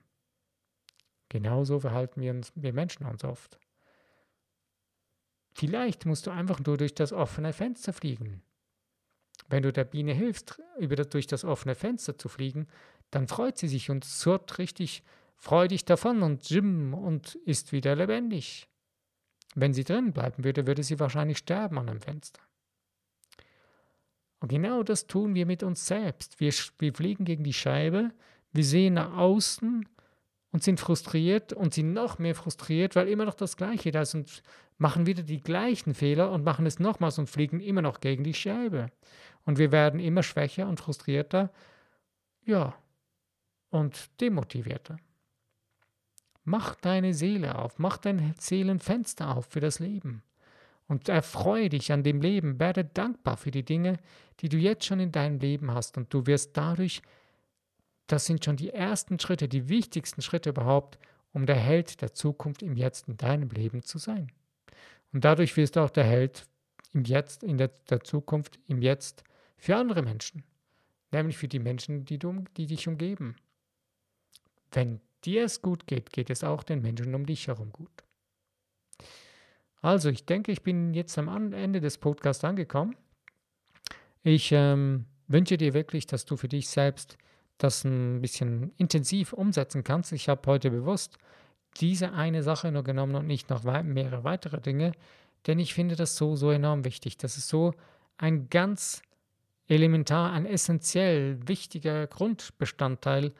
Genauso 1.28 1.80
verhalten 1.80 2.20
wir, 2.20 2.32
uns, 2.32 2.52
wir 2.54 2.72
Menschen 2.72 3.06
uns 3.06 3.24
oft. 3.24 3.58
Vielleicht 5.54 6.04
musst 6.04 6.26
du 6.26 6.30
einfach 6.30 6.60
nur 6.64 6.76
durch 6.76 6.94
das 6.94 7.12
offene 7.12 7.52
Fenster 7.52 7.92
fliegen. 7.92 8.42
Wenn 9.48 9.62
du 9.62 9.72
der 9.72 9.84
Biene 9.84 10.12
hilfst, 10.12 10.60
über 10.78 10.96
das, 10.96 11.08
durch 11.08 11.26
das 11.26 11.44
offene 11.44 11.74
Fenster 11.74 12.18
zu 12.18 12.28
fliegen, 12.28 12.66
dann 13.10 13.28
freut 13.28 13.58
sie 13.58 13.68
sich 13.68 13.90
und 13.90 14.04
surrt 14.04 14.58
richtig 14.58 15.02
freudig 15.36 15.84
davon 15.84 16.22
und 16.22 16.48
jim 16.48 16.94
und 16.94 17.34
ist 17.44 17.72
wieder 17.72 17.94
lebendig. 17.94 18.68
Wenn 19.54 19.72
sie 19.72 19.84
drin 19.84 20.12
bleiben 20.12 20.42
würde, 20.42 20.66
würde 20.66 20.82
sie 20.82 20.98
wahrscheinlich 20.98 21.38
sterben 21.38 21.78
an 21.78 21.86
dem 21.86 22.00
Fenster. 22.00 22.40
Und 24.40 24.48
genau 24.48 24.82
das 24.82 25.06
tun 25.06 25.34
wir 25.34 25.46
mit 25.46 25.62
uns 25.62 25.86
selbst. 25.86 26.40
Wir, 26.40 26.52
wir 26.78 26.92
fliegen 26.92 27.24
gegen 27.24 27.44
die 27.44 27.52
Scheibe, 27.52 28.10
wir 28.52 28.64
sehen 28.64 28.94
nach 28.94 29.16
außen 29.16 29.88
und 30.54 30.62
sind 30.62 30.78
frustriert 30.78 31.52
und 31.52 31.74
sind 31.74 31.92
noch 31.92 32.20
mehr 32.20 32.36
frustriert, 32.36 32.94
weil 32.94 33.08
immer 33.08 33.24
noch 33.24 33.34
das 33.34 33.56
Gleiche 33.56 33.90
da 33.90 34.02
ist 34.02 34.14
und 34.14 34.44
machen 34.78 35.04
wieder 35.04 35.24
die 35.24 35.40
gleichen 35.40 35.94
Fehler 35.94 36.30
und 36.30 36.44
machen 36.44 36.64
es 36.64 36.78
nochmals 36.78 37.18
und 37.18 37.28
fliegen 37.28 37.58
immer 37.58 37.82
noch 37.82 37.98
gegen 37.98 38.22
die 38.22 38.34
Scheibe. 38.34 38.86
Und 39.44 39.58
wir 39.58 39.72
werden 39.72 39.98
immer 39.98 40.22
schwächer 40.22 40.68
und 40.68 40.78
frustrierter 40.78 41.50
ja, 42.44 42.72
und 43.70 44.08
demotivierter. 44.20 44.98
Mach 46.44 46.76
deine 46.76 47.14
Seele 47.14 47.58
auf, 47.58 47.80
mach 47.80 47.96
dein 47.96 48.32
Seelenfenster 48.38 49.36
auf 49.36 49.46
für 49.46 49.60
das 49.60 49.80
Leben 49.80 50.22
und 50.86 51.08
erfreue 51.08 51.68
dich 51.68 51.90
an 51.90 52.04
dem 52.04 52.20
Leben, 52.20 52.60
werde 52.60 52.84
dankbar 52.84 53.38
für 53.38 53.50
die 53.50 53.64
Dinge, 53.64 53.96
die 54.38 54.48
du 54.48 54.56
jetzt 54.56 54.84
schon 54.84 55.00
in 55.00 55.10
deinem 55.10 55.40
Leben 55.40 55.72
hast 55.72 55.96
und 55.96 56.14
du 56.14 56.26
wirst 56.26 56.56
dadurch, 56.56 57.02
das 58.06 58.26
sind 58.26 58.44
schon 58.44 58.56
die 58.56 58.70
ersten 58.70 59.18
Schritte, 59.18 59.48
die 59.48 59.68
wichtigsten 59.68 60.22
Schritte 60.22 60.50
überhaupt, 60.50 60.98
um 61.32 61.46
der 61.46 61.56
Held 61.56 62.00
der 62.02 62.12
Zukunft 62.12 62.62
im 62.62 62.76
Jetzt 62.76 63.08
in 63.08 63.16
deinem 63.16 63.50
Leben 63.50 63.82
zu 63.82 63.98
sein. 63.98 64.30
Und 65.12 65.24
dadurch 65.24 65.56
wirst 65.56 65.76
du 65.76 65.80
auch 65.80 65.90
der 65.90 66.04
Held 66.04 66.46
im 66.92 67.04
Jetzt, 67.04 67.42
in 67.42 67.58
der, 67.58 67.68
der 67.90 68.00
Zukunft, 68.00 68.58
im 68.66 68.82
Jetzt 68.82 69.24
für 69.56 69.76
andere 69.76 70.02
Menschen, 70.02 70.44
nämlich 71.12 71.36
für 71.36 71.48
die 71.48 71.58
Menschen, 71.58 72.04
die, 72.04 72.18
du, 72.18 72.44
die 72.56 72.66
dich 72.66 72.86
umgeben. 72.86 73.36
Wenn 74.70 75.00
dir 75.24 75.44
es 75.44 75.62
gut 75.62 75.86
geht, 75.86 76.10
geht 76.12 76.30
es 76.30 76.44
auch 76.44 76.62
den 76.62 76.82
Menschen 76.82 77.14
um 77.14 77.26
dich 77.26 77.46
herum 77.46 77.72
gut. 77.72 78.04
Also, 79.80 80.08
ich 80.08 80.24
denke, 80.24 80.50
ich 80.50 80.62
bin 80.62 80.94
jetzt 80.94 81.18
am 81.18 81.52
Ende 81.52 81.80
des 81.80 81.98
Podcasts 81.98 82.44
angekommen. 82.44 82.96
Ich 84.22 84.50
ähm, 84.52 85.04
wünsche 85.28 85.58
dir 85.58 85.74
wirklich, 85.74 86.06
dass 86.06 86.24
du 86.24 86.36
für 86.36 86.48
dich 86.48 86.68
selbst 86.68 87.18
das 87.58 87.84
ein 87.84 88.20
bisschen 88.20 88.72
intensiv 88.76 89.32
umsetzen 89.32 89.84
kannst. 89.84 90.12
Ich 90.12 90.28
habe 90.28 90.42
heute 90.46 90.70
bewusst 90.70 91.18
diese 91.78 92.12
eine 92.12 92.42
Sache 92.42 92.70
nur 92.70 92.84
genommen 92.84 93.14
und 93.14 93.26
nicht 93.26 93.50
noch 93.50 93.64
mehrere 93.64 94.24
weitere 94.24 94.60
Dinge, 94.60 94.92
denn 95.46 95.58
ich 95.58 95.74
finde 95.74 95.96
das 95.96 96.16
so, 96.16 96.36
so 96.36 96.50
enorm 96.50 96.84
wichtig. 96.84 97.16
Das 97.16 97.36
ist 97.36 97.48
so 97.48 97.74
ein 98.16 98.48
ganz 98.48 99.02
elementar, 99.66 100.32
ein 100.32 100.46
essentiell 100.46 101.38
wichtiger 101.46 102.06
Grundbestandteil, 102.06 103.32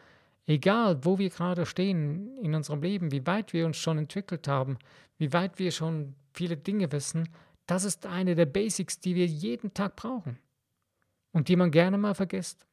egal 0.47 1.05
wo 1.05 1.19
wir 1.19 1.31
gerade 1.31 1.67
stehen 1.67 2.37
in 2.39 2.55
unserem 2.55 2.83
Leben, 2.83 3.13
wie 3.13 3.27
weit 3.27 3.53
wir 3.53 3.67
uns 3.67 3.77
schon 3.77 3.99
entwickelt 3.99 4.49
haben, 4.49 4.79
wie 5.19 5.33
weit 5.33 5.59
wir 5.59 5.71
schon 5.71 6.15
viele 6.33 6.57
Dinge 6.57 6.91
wissen, 6.93 7.29
das 7.67 7.85
ist 7.85 8.07
eine 8.07 8.35
der 8.35 8.47
Basics, 8.47 9.01
die 9.01 9.15
wir 9.15 9.27
jeden 9.27 9.73
Tag 9.73 9.97
brauchen 9.97 10.39
und 11.33 11.49
die 11.49 11.57
man 11.57 11.71
gerne 11.71 11.97
mal 11.99 12.15
vergisst. 12.15 12.67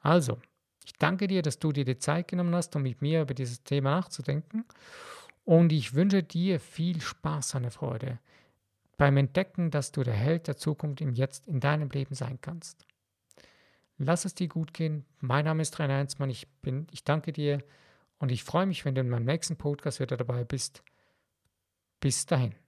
Also, 0.00 0.38
ich 0.84 0.94
danke 0.94 1.26
dir, 1.26 1.42
dass 1.42 1.58
du 1.58 1.72
dir 1.72 1.84
die 1.84 1.98
Zeit 1.98 2.28
genommen 2.28 2.54
hast, 2.54 2.74
um 2.74 2.82
mit 2.82 3.02
mir 3.02 3.22
über 3.22 3.34
dieses 3.34 3.62
Thema 3.62 3.96
nachzudenken. 3.96 4.64
Und 5.44 5.72
ich 5.72 5.94
wünsche 5.94 6.22
dir 6.22 6.60
viel 6.60 7.00
Spaß 7.00 7.54
und 7.56 7.70
Freude 7.70 8.18
beim 8.96 9.16
Entdecken, 9.16 9.70
dass 9.70 9.92
du 9.92 10.02
der 10.02 10.14
Held 10.14 10.46
der 10.46 10.58
Zukunft 10.58 11.00
im 11.00 11.14
Jetzt 11.14 11.48
in 11.48 11.60
deinem 11.60 11.88
Leben 11.88 12.14
sein 12.14 12.38
kannst. 12.40 12.86
Lass 13.96 14.24
es 14.24 14.34
dir 14.34 14.48
gut 14.48 14.74
gehen. 14.74 15.06
Mein 15.20 15.46
Name 15.46 15.62
ist 15.62 15.78
Rainer 15.78 15.96
Heinzmann. 15.96 16.30
Ich, 16.30 16.48
bin, 16.60 16.86
ich 16.90 17.04
danke 17.04 17.32
dir 17.32 17.62
und 18.18 18.30
ich 18.30 18.44
freue 18.44 18.66
mich, 18.66 18.84
wenn 18.84 18.94
du 18.94 19.00
in 19.00 19.08
meinem 19.08 19.24
nächsten 19.24 19.56
Podcast 19.56 20.00
wieder 20.00 20.16
dabei 20.16 20.44
bist. 20.44 20.82
Bis 22.00 22.26
dahin. 22.26 22.59